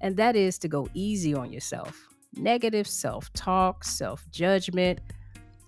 And 0.00 0.16
that 0.16 0.36
is 0.36 0.58
to 0.58 0.68
go 0.68 0.88
easy 0.94 1.34
on 1.34 1.52
yourself. 1.52 2.08
Negative 2.36 2.86
self 2.86 3.32
talk, 3.32 3.84
self 3.84 4.24
judgment, 4.30 5.00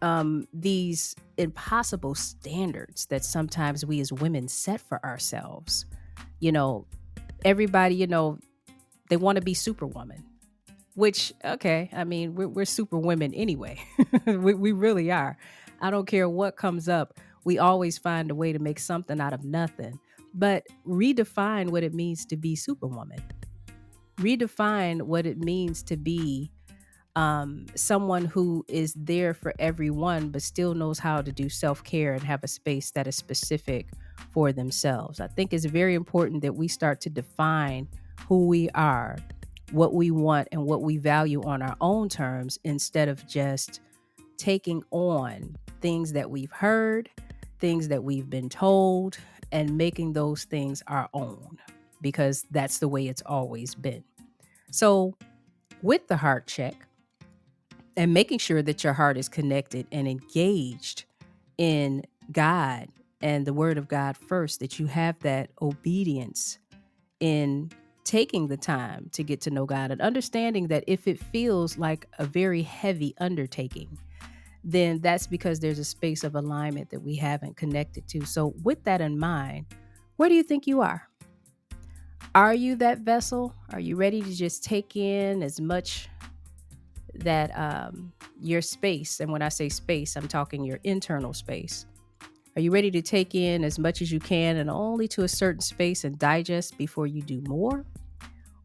um, 0.01 0.47
these 0.53 1.15
impossible 1.39 2.15
standards 2.15 3.07
that 3.07 3.25
sometimes 3.25 3.87
we 3.87 4.01
as 4.01 4.13
women 4.13 4.49
set 4.49 4.81
for 4.81 5.05
ourselves. 5.05 5.87
You 6.41 6.53
know, 6.53 6.87
everybody, 7.45 7.95
you 7.95 8.07
know, 8.07 8.39
they 9.09 9.17
want 9.17 9.37
to 9.37 9.43
be 9.43 9.55
superwoman, 9.55 10.25
which, 10.95 11.33
okay, 11.45 11.91
I 11.93 12.05
mean, 12.05 12.35
we're, 12.35 12.49
we're 12.49 12.65
super 12.65 12.99
women 12.99 13.33
anyway. 13.35 13.79
we, 14.27 14.55
we 14.55 14.73
really 14.73 15.11
are. 15.11 15.37
I 15.81 15.91
don't 15.91 16.07
care 16.07 16.29
what 16.29 16.57
comes 16.57 16.89
up, 16.89 17.19
we 17.45 17.59
always 17.59 17.99
find 17.99 18.31
a 18.31 18.35
way 18.35 18.53
to 18.53 18.59
make 18.59 18.79
something 18.79 19.21
out 19.21 19.33
of 19.33 19.45
nothing. 19.45 19.99
But 20.35 20.65
redefine 20.87 21.71
what 21.71 21.83
it 21.83 21.95
means 21.95 22.25
to 22.27 22.37
be 22.37 22.57
superwoman. 22.57 23.23
Redefine 24.19 25.03
what 25.03 25.27
it 25.27 25.39
means 25.39 25.83
to 25.85 25.97
be 25.97 26.51
um, 27.15 27.67
someone 27.75 28.25
who 28.25 28.65
is 28.69 28.95
there 28.95 29.35
for 29.35 29.53
everyone, 29.59 30.31
but 30.31 30.43
still 30.43 30.75
knows 30.75 30.99
how 30.99 31.21
to 31.21 31.33
do 31.33 31.49
self 31.49 31.85
care 31.85 32.15
and 32.15 32.23
have 32.23 32.43
a 32.43 32.49
space 32.49 32.91
that 32.93 33.07
is 33.07 33.17
specific 33.17 33.89
for 34.31 34.53
themselves. 34.53 35.21
I 35.21 35.27
think 35.27 35.53
it's 35.53 35.65
very 35.65 35.95
important 35.95 36.43
that 36.43 36.55
we 36.55 36.69
start 36.69 37.01
to 37.03 37.11
define 37.11 37.89
who 38.29 38.47
we 38.47 38.71
are, 38.71 39.19
what 39.73 39.95
we 39.95 40.11
want, 40.11 40.49
and 40.53 40.65
what 40.65 40.83
we 40.83 40.97
value 40.97 41.43
on 41.43 41.61
our 41.61 41.77
own 41.81 42.09
terms 42.09 42.59
instead 42.65 43.09
of 43.09 43.27
just 43.27 43.81
taking 44.39 44.83
on 44.91 45.55
things 45.81 46.13
that 46.13 46.31
we've 46.31 46.53
heard, 46.53 47.11
things 47.59 47.89
that 47.89 48.03
we've 48.03 48.31
been 48.31 48.49
told, 48.49 49.19
and 49.53 49.77
making 49.77 50.15
those 50.15 50.45
things 50.45 50.83
our 50.89 51.09
own 51.15 51.59
because 52.01 52.47
that's 52.51 52.79
the 52.79 52.89
way 52.89 53.07
it's 53.07 53.23
always 53.25 53.75
been. 53.75 54.03
So, 54.71 55.15
with 55.83 56.09
the 56.09 56.17
heart 56.17 56.47
check 56.47 56.87
and 57.97 58.15
making 58.15 58.39
sure 58.39 58.63
that 58.63 58.83
your 58.83 58.93
heart 58.93 59.17
is 59.17 59.29
connected 59.29 59.87
and 59.93 60.09
engaged 60.09 61.05
in 61.59 62.05
God 62.33 62.89
and 63.21 63.47
the 63.47 63.53
Word 63.53 63.79
of 63.79 63.89
God 63.89 64.17
first, 64.17 64.61
that 64.61 64.79
you 64.79 64.87
have 64.87 65.19
that 65.21 65.51
obedience 65.61 66.59
in 67.21 67.71
taking 68.05 68.49
the 68.49 68.57
time 68.57 69.09
to 69.13 69.23
get 69.23 69.41
to 69.43 69.51
know 69.51 69.65
God 69.65 69.91
and 69.91 70.01
understanding 70.01 70.69
that 70.69 70.85
if 70.87 71.07
it 71.07 71.19
feels 71.19 71.79
like 71.79 72.07
a 72.19 72.25
very 72.25 72.63
heavy 72.63 73.15
undertaking, 73.19 73.99
then 74.65 75.01
that's 75.01 75.27
because 75.27 75.61
there's 75.61 75.79
a 75.79 75.85
space 75.85 76.25
of 76.25 76.35
alignment 76.35 76.91
that 76.91 77.03
we 77.03 77.17
haven't 77.17 77.57
connected 77.57 78.07
to. 78.09 78.25
So, 78.25 78.55
with 78.63 78.85
that 78.85 79.01
in 79.01 79.19
mind, 79.19 79.67
where 80.17 80.29
do 80.29 80.35
you 80.35 80.43
think 80.43 80.67
you 80.67 80.81
are? 80.81 81.09
Are 82.35 82.55
you 82.55 82.77
that 82.77 83.01
vessel? 83.01 83.55
Are 83.73 83.81
you 83.81 83.97
ready 83.97 84.23
to 84.23 84.35
just 84.35 84.65
take 84.65 84.97
in 84.97 85.43
as 85.43 85.61
much 85.61 86.09
that 87.15 87.57
um, 87.59 88.13
your 88.41 88.63
space, 88.63 89.21
and 89.21 89.31
when 89.31 89.43
I 89.43 89.49
say 89.49 89.69
space, 89.69 90.17
I'm 90.17 90.29
talking 90.29 90.65
your 90.65 90.79
internal 90.85 91.33
space. 91.33 91.87
Are 92.57 92.61
you 92.61 92.71
ready 92.71 92.91
to 92.91 93.03
take 93.03 93.35
in 93.35 93.65
as 93.65 93.79
much 93.79 94.03
as 94.03 94.13
you 94.13 94.21
can 94.21 94.57
and 94.57 94.69
only 94.69 95.09
to 95.09 95.23
a 95.23 95.29
certain 95.29 95.63
space 95.63 96.05
and 96.05 96.19
digest 96.19 96.77
before 96.77 97.07
you 97.07 97.23
do 97.23 97.43
more? 97.47 97.85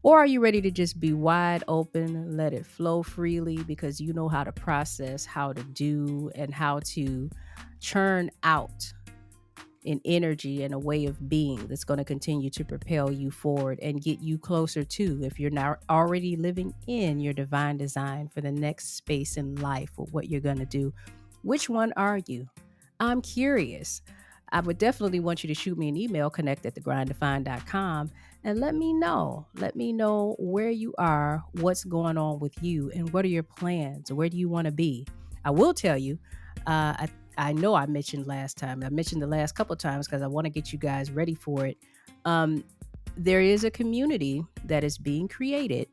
Or 0.02 0.18
are 0.18 0.26
you 0.26 0.40
ready 0.40 0.60
to 0.62 0.70
just 0.70 1.00
be 1.00 1.12
wide 1.12 1.64
open, 1.68 2.36
let 2.36 2.52
it 2.52 2.64
flow 2.64 3.02
freely 3.02 3.58
because 3.64 4.00
you 4.00 4.12
know 4.12 4.28
how 4.28 4.44
to 4.44 4.52
process, 4.52 5.24
how 5.24 5.52
to 5.52 5.62
do, 5.62 6.30
and 6.34 6.54
how 6.54 6.80
to 6.84 7.28
churn 7.80 8.30
out 8.42 8.92
an 9.84 10.00
energy 10.04 10.62
and 10.64 10.74
a 10.74 10.78
way 10.78 11.06
of 11.06 11.28
being 11.28 11.66
that's 11.66 11.84
going 11.84 11.98
to 11.98 12.04
continue 12.04 12.50
to 12.50 12.64
propel 12.64 13.10
you 13.10 13.30
forward 13.30 13.78
and 13.80 14.02
get 14.02 14.20
you 14.20 14.38
closer 14.38 14.84
to, 14.84 15.20
if 15.22 15.40
you're 15.40 15.50
not 15.50 15.80
already 15.88 16.36
living 16.36 16.74
in 16.86 17.20
your 17.20 17.32
divine 17.32 17.76
design 17.76 18.28
for 18.28 18.40
the 18.40 18.52
next 18.52 18.96
space 18.96 19.36
in 19.36 19.56
life 19.56 19.90
or 19.96 20.06
what 20.10 20.28
you're 20.28 20.40
going 20.40 20.58
to 20.58 20.66
do? 20.66 20.92
Which 21.42 21.68
one 21.68 21.92
are 21.96 22.20
you? 22.26 22.48
I'm 23.00 23.22
curious. 23.22 24.02
I 24.50 24.60
would 24.60 24.78
definitely 24.78 25.20
want 25.20 25.44
you 25.44 25.48
to 25.48 25.54
shoot 25.54 25.78
me 25.78 25.88
an 25.88 25.96
email, 25.96 26.30
connect 26.30 26.66
at 26.66 26.74
thegrinddefined.com, 26.74 28.10
and 28.44 28.60
let 28.60 28.74
me 28.74 28.92
know. 28.92 29.46
Let 29.54 29.76
me 29.76 29.92
know 29.92 30.36
where 30.38 30.70
you 30.70 30.94
are, 30.98 31.42
what's 31.52 31.84
going 31.84 32.16
on 32.16 32.38
with 32.38 32.54
you, 32.62 32.90
and 32.94 33.12
what 33.12 33.24
are 33.24 33.28
your 33.28 33.42
plans? 33.42 34.12
Where 34.12 34.28
do 34.28 34.36
you 34.36 34.48
want 34.48 34.66
to 34.66 34.72
be? 34.72 35.06
I 35.44 35.50
will 35.50 35.74
tell 35.74 35.98
you, 35.98 36.18
uh, 36.66 36.94
I, 36.98 37.08
I 37.36 37.52
know 37.52 37.74
I 37.74 37.86
mentioned 37.86 38.26
last 38.26 38.56
time, 38.56 38.82
I 38.84 38.90
mentioned 38.90 39.22
the 39.22 39.26
last 39.26 39.54
couple 39.54 39.74
times 39.76 40.06
because 40.06 40.22
I 40.22 40.26
want 40.26 40.44
to 40.44 40.50
get 40.50 40.72
you 40.72 40.78
guys 40.78 41.10
ready 41.10 41.34
for 41.34 41.66
it. 41.66 41.78
Um, 42.24 42.64
there 43.16 43.40
is 43.40 43.64
a 43.64 43.70
community 43.70 44.44
that 44.64 44.84
is 44.84 44.98
being 44.98 45.28
created 45.28 45.88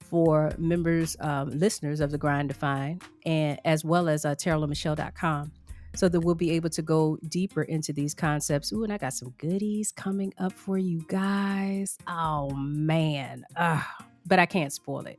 for 0.00 0.52
members, 0.58 1.16
um, 1.20 1.50
listeners 1.50 2.00
of 2.00 2.10
the 2.10 2.18
Grind 2.18 2.48
Defined, 2.48 3.02
and 3.24 3.58
as 3.64 3.84
well 3.84 4.08
as 4.08 4.24
uh, 4.24 4.34
TarolandMichelle.com 4.34 5.52
so 5.94 6.08
that 6.08 6.20
we'll 6.20 6.34
be 6.34 6.50
able 6.52 6.70
to 6.70 6.82
go 6.82 7.18
deeper 7.28 7.62
into 7.62 7.92
these 7.92 8.14
concepts. 8.14 8.72
Ooh, 8.72 8.84
and 8.84 8.92
I 8.92 8.98
got 8.98 9.12
some 9.12 9.34
goodies 9.38 9.92
coming 9.92 10.32
up 10.38 10.52
for 10.52 10.78
you 10.78 11.04
guys. 11.08 11.98
Oh 12.06 12.50
man, 12.50 13.44
Ugh. 13.56 13.84
but 14.26 14.38
I 14.38 14.46
can't 14.46 14.72
spoil 14.72 15.06
it. 15.06 15.18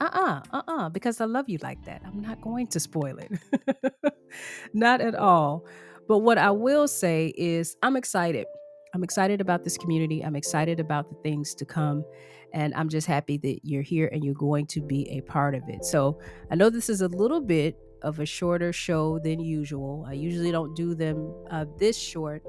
Uh-uh, 0.00 0.42
uh-uh, 0.52 0.88
because 0.90 1.20
I 1.20 1.24
love 1.24 1.48
you 1.48 1.58
like 1.62 1.82
that. 1.86 2.02
I'm 2.04 2.20
not 2.20 2.40
going 2.40 2.66
to 2.68 2.80
spoil 2.80 3.18
it. 3.18 4.12
not 4.74 5.00
at 5.00 5.14
all. 5.14 5.64
But 6.08 6.18
what 6.18 6.38
I 6.38 6.50
will 6.50 6.86
say 6.86 7.32
is 7.36 7.76
I'm 7.82 7.96
excited. 7.96 8.46
I'm 8.94 9.02
excited 9.02 9.40
about 9.40 9.64
this 9.64 9.76
community. 9.76 10.22
I'm 10.22 10.36
excited 10.36 10.80
about 10.80 11.08
the 11.08 11.16
things 11.22 11.54
to 11.54 11.64
come. 11.64 12.04
And 12.52 12.74
I'm 12.74 12.88
just 12.88 13.06
happy 13.06 13.38
that 13.38 13.60
you're 13.64 13.82
here 13.82 14.08
and 14.12 14.24
you're 14.24 14.34
going 14.34 14.66
to 14.68 14.80
be 14.80 15.08
a 15.10 15.20
part 15.22 15.54
of 15.54 15.62
it. 15.68 15.84
So 15.84 16.18
I 16.50 16.54
know 16.54 16.70
this 16.70 16.88
is 16.88 17.00
a 17.00 17.08
little 17.08 17.40
bit 17.40 17.76
of 18.06 18.20
a 18.20 18.24
shorter 18.24 18.72
show 18.72 19.18
than 19.18 19.40
usual. 19.40 20.06
I 20.08 20.12
usually 20.12 20.52
don't 20.52 20.76
do 20.76 20.94
them 20.94 21.34
uh, 21.50 21.64
this 21.76 21.98
short, 21.98 22.42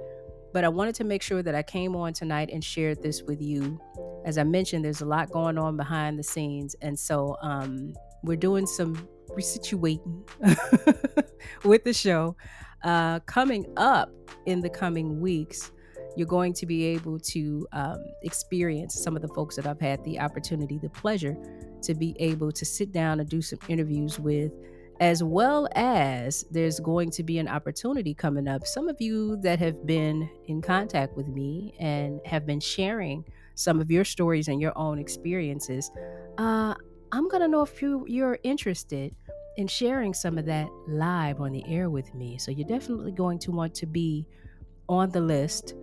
but 0.53 0.63
I 0.63 0.69
wanted 0.69 0.93
to 0.95 1.03
make 1.03 1.23
sure 1.23 1.41
that 1.41 1.55
I 1.55 1.63
came 1.63 1.95
on 1.95 2.13
tonight 2.13 2.51
and 2.53 2.63
shared 2.63 3.01
this 3.01 3.23
with 3.23 3.41
you. 3.41 3.79
As 4.23 4.37
I 4.37 4.43
mentioned, 4.43 4.85
there's 4.85 5.01
a 5.01 5.05
lot 5.05 5.31
going 5.31 5.57
on 5.57 5.75
behind 5.75 6.19
the 6.19 6.23
scenes, 6.23 6.75
and 6.81 6.97
so 6.97 7.37
um, 7.41 7.93
we're 8.23 8.37
doing 8.37 8.67
some 8.67 9.07
resituating 9.31 10.29
with 11.63 11.83
the 11.83 11.93
show. 11.93 12.35
Uh, 12.83 13.19
coming 13.21 13.65
up 13.77 14.11
in 14.45 14.61
the 14.61 14.69
coming 14.69 15.19
weeks, 15.19 15.71
you're 16.15 16.27
going 16.27 16.53
to 16.53 16.67
be 16.67 16.85
able 16.85 17.19
to 17.19 17.67
um, 17.73 17.97
experience 18.21 18.93
some 18.93 19.15
of 19.15 19.23
the 19.23 19.27
folks 19.29 19.55
that 19.55 19.65
I've 19.65 19.81
had 19.81 20.03
the 20.03 20.19
opportunity, 20.19 20.77
the 20.77 20.89
pleasure 20.89 21.35
to 21.81 21.95
be 21.95 22.15
able 22.19 22.51
to 22.51 22.63
sit 22.63 22.91
down 22.91 23.19
and 23.19 23.27
do 23.27 23.41
some 23.41 23.59
interviews 23.67 24.19
with 24.19 24.51
as 24.99 25.23
well 25.23 25.67
as 25.75 26.43
there's 26.51 26.79
going 26.79 27.11
to 27.11 27.23
be 27.23 27.37
an 27.37 27.47
opportunity 27.47 28.13
coming 28.13 28.47
up. 28.47 28.65
Some 28.65 28.89
of 28.89 28.99
you 28.99 29.37
that 29.37 29.59
have 29.59 29.85
been 29.85 30.29
in 30.45 30.61
contact 30.61 31.15
with 31.15 31.27
me 31.27 31.75
and 31.79 32.19
have 32.25 32.45
been 32.45 32.59
sharing 32.59 33.23
some 33.55 33.79
of 33.79 33.91
your 33.91 34.03
stories 34.03 34.47
and 34.47 34.59
your 34.59 34.77
own 34.77 34.99
experiences, 34.99 35.91
uh, 36.37 36.73
I'm 37.11 37.27
going 37.29 37.41
to 37.41 37.47
know 37.47 37.61
if 37.61 37.81
you, 37.81 38.05
you're 38.07 38.39
interested 38.43 39.15
in 39.57 39.67
sharing 39.67 40.13
some 40.13 40.37
of 40.37 40.45
that 40.45 40.67
live 40.87 41.41
on 41.41 41.51
the 41.51 41.63
air 41.67 41.89
with 41.89 42.13
me. 42.13 42.37
So 42.37 42.51
you're 42.51 42.67
definitely 42.67 43.11
going 43.11 43.39
to 43.39 43.51
want 43.51 43.73
to 43.75 43.85
be 43.85 44.25
on 44.89 45.09
the 45.11 45.21
list 45.21 45.75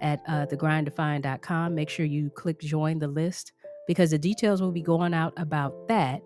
at 0.00 0.20
uh, 0.28 0.46
thegrinddefined.com. 0.46 1.74
Make 1.74 1.88
sure 1.88 2.06
you 2.06 2.30
click 2.30 2.60
join 2.60 2.98
the 2.98 3.08
list 3.08 3.52
because 3.86 4.10
the 4.10 4.18
details 4.18 4.60
will 4.60 4.72
be 4.72 4.82
going 4.82 5.14
out 5.14 5.32
about 5.36 5.88
that 5.88 6.22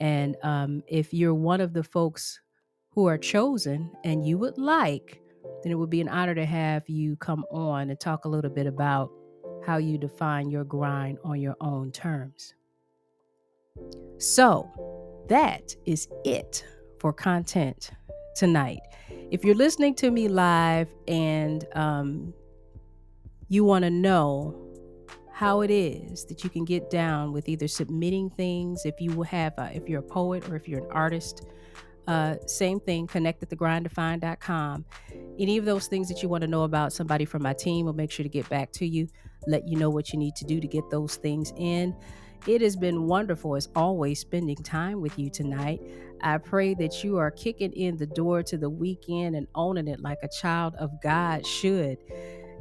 and 0.00 0.36
um, 0.42 0.82
if 0.86 1.12
you're 1.12 1.34
one 1.34 1.60
of 1.60 1.72
the 1.72 1.84
folks 1.84 2.40
who 2.90 3.06
are 3.06 3.18
chosen 3.18 3.90
and 4.04 4.26
you 4.26 4.38
would 4.38 4.58
like, 4.58 5.20
then 5.62 5.72
it 5.72 5.76
would 5.76 5.90
be 5.90 6.00
an 6.00 6.08
honor 6.08 6.34
to 6.34 6.44
have 6.44 6.88
you 6.88 7.16
come 7.16 7.44
on 7.50 7.90
and 7.90 8.00
talk 8.00 8.24
a 8.24 8.28
little 8.28 8.50
bit 8.50 8.66
about 8.66 9.10
how 9.64 9.76
you 9.76 9.98
define 9.98 10.50
your 10.50 10.64
grind 10.64 11.18
on 11.24 11.40
your 11.40 11.56
own 11.60 11.90
terms. 11.92 12.54
So, 14.18 14.70
that 15.28 15.74
is 15.84 16.08
it 16.24 16.64
for 17.00 17.12
content 17.12 17.90
tonight. 18.34 18.80
If 19.30 19.44
you're 19.44 19.56
listening 19.56 19.94
to 19.96 20.10
me 20.10 20.28
live 20.28 20.88
and 21.08 21.66
um, 21.74 22.32
you 23.48 23.64
want 23.64 23.84
to 23.84 23.90
know 23.90 24.65
how 25.36 25.60
it 25.60 25.70
is 25.70 26.24
that 26.24 26.42
you 26.42 26.48
can 26.48 26.64
get 26.64 26.88
down 26.90 27.32
with 27.32 27.48
either 27.48 27.68
submitting 27.68 28.30
things 28.30 28.86
if 28.86 28.94
you 29.00 29.10
will 29.12 29.24
have 29.24 29.52
a, 29.58 29.70
if 29.74 29.88
you're 29.88 30.00
a 30.00 30.02
poet 30.02 30.48
or 30.48 30.56
if 30.56 30.66
you're 30.68 30.84
an 30.84 30.90
artist 30.90 31.46
uh, 32.08 32.36
same 32.46 32.80
thing 32.80 33.06
connect 33.06 33.42
at 33.42 33.50
thegrinddefined.com 33.50 34.84
any 35.38 35.58
of 35.58 35.64
those 35.64 35.88
things 35.88 36.08
that 36.08 36.22
you 36.22 36.28
want 36.28 36.40
to 36.40 36.48
know 36.48 36.62
about 36.62 36.92
somebody 36.92 37.24
from 37.24 37.42
my 37.42 37.52
team 37.52 37.84
will 37.84 37.92
make 37.92 38.10
sure 38.10 38.22
to 38.22 38.30
get 38.30 38.48
back 38.48 38.72
to 38.72 38.86
you 38.86 39.08
let 39.46 39.68
you 39.68 39.76
know 39.76 39.90
what 39.90 40.12
you 40.12 40.18
need 40.18 40.34
to 40.36 40.44
do 40.44 40.60
to 40.60 40.66
get 40.66 40.88
those 40.90 41.16
things 41.16 41.52
in. 41.56 41.94
It 42.46 42.60
has 42.60 42.76
been 42.76 43.06
wonderful 43.06 43.56
as 43.56 43.68
always 43.74 44.20
spending 44.20 44.56
time 44.56 45.00
with 45.00 45.18
you 45.18 45.30
tonight. 45.30 45.80
I 46.20 46.38
pray 46.38 46.74
that 46.74 47.02
you 47.02 47.18
are 47.18 47.30
kicking 47.30 47.72
in 47.72 47.96
the 47.96 48.06
door 48.06 48.42
to 48.44 48.56
the 48.56 48.70
weekend 48.70 49.36
and 49.36 49.46
owning 49.54 49.88
it 49.88 50.00
like 50.00 50.18
a 50.22 50.28
child 50.28 50.74
of 50.76 50.90
god 51.02 51.46
should. 51.46 51.98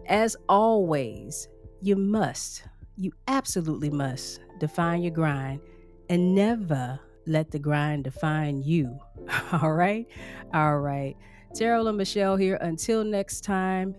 As 0.08 0.36
always 0.50 1.48
you 1.86 1.95
must, 1.95 2.63
you 2.98 3.12
absolutely 3.28 3.91
must 3.91 4.39
define 4.60 5.04
your 5.04 5.12
grind 5.12 5.62
and 6.10 6.34
never 6.34 7.00
let 7.28 7.52
the 7.52 7.60
grind 7.60 8.06
define 8.06 8.63
you. 8.63 9.00
All 9.52 9.71
right? 9.71 10.08
All 10.52 10.80
right. 10.80 11.15
Tarol 11.54 11.88
and 11.88 11.98
Michelle 11.98 12.38
here. 12.38 12.58
Until 12.60 13.04
next 13.04 13.43
time, 13.43 13.95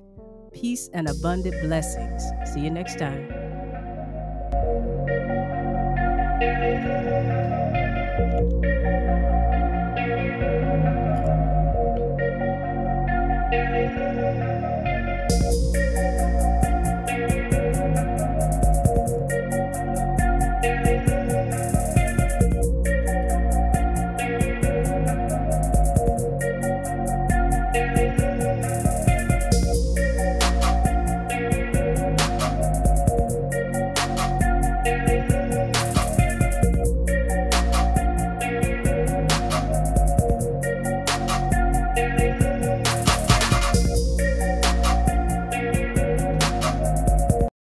peace 0.53 0.91
and 0.95 1.09
abundant 1.09 1.61
blessings. 1.63 2.25
See 2.53 2.61
you 2.61 2.71
next 2.71 2.99
time. 2.99 3.47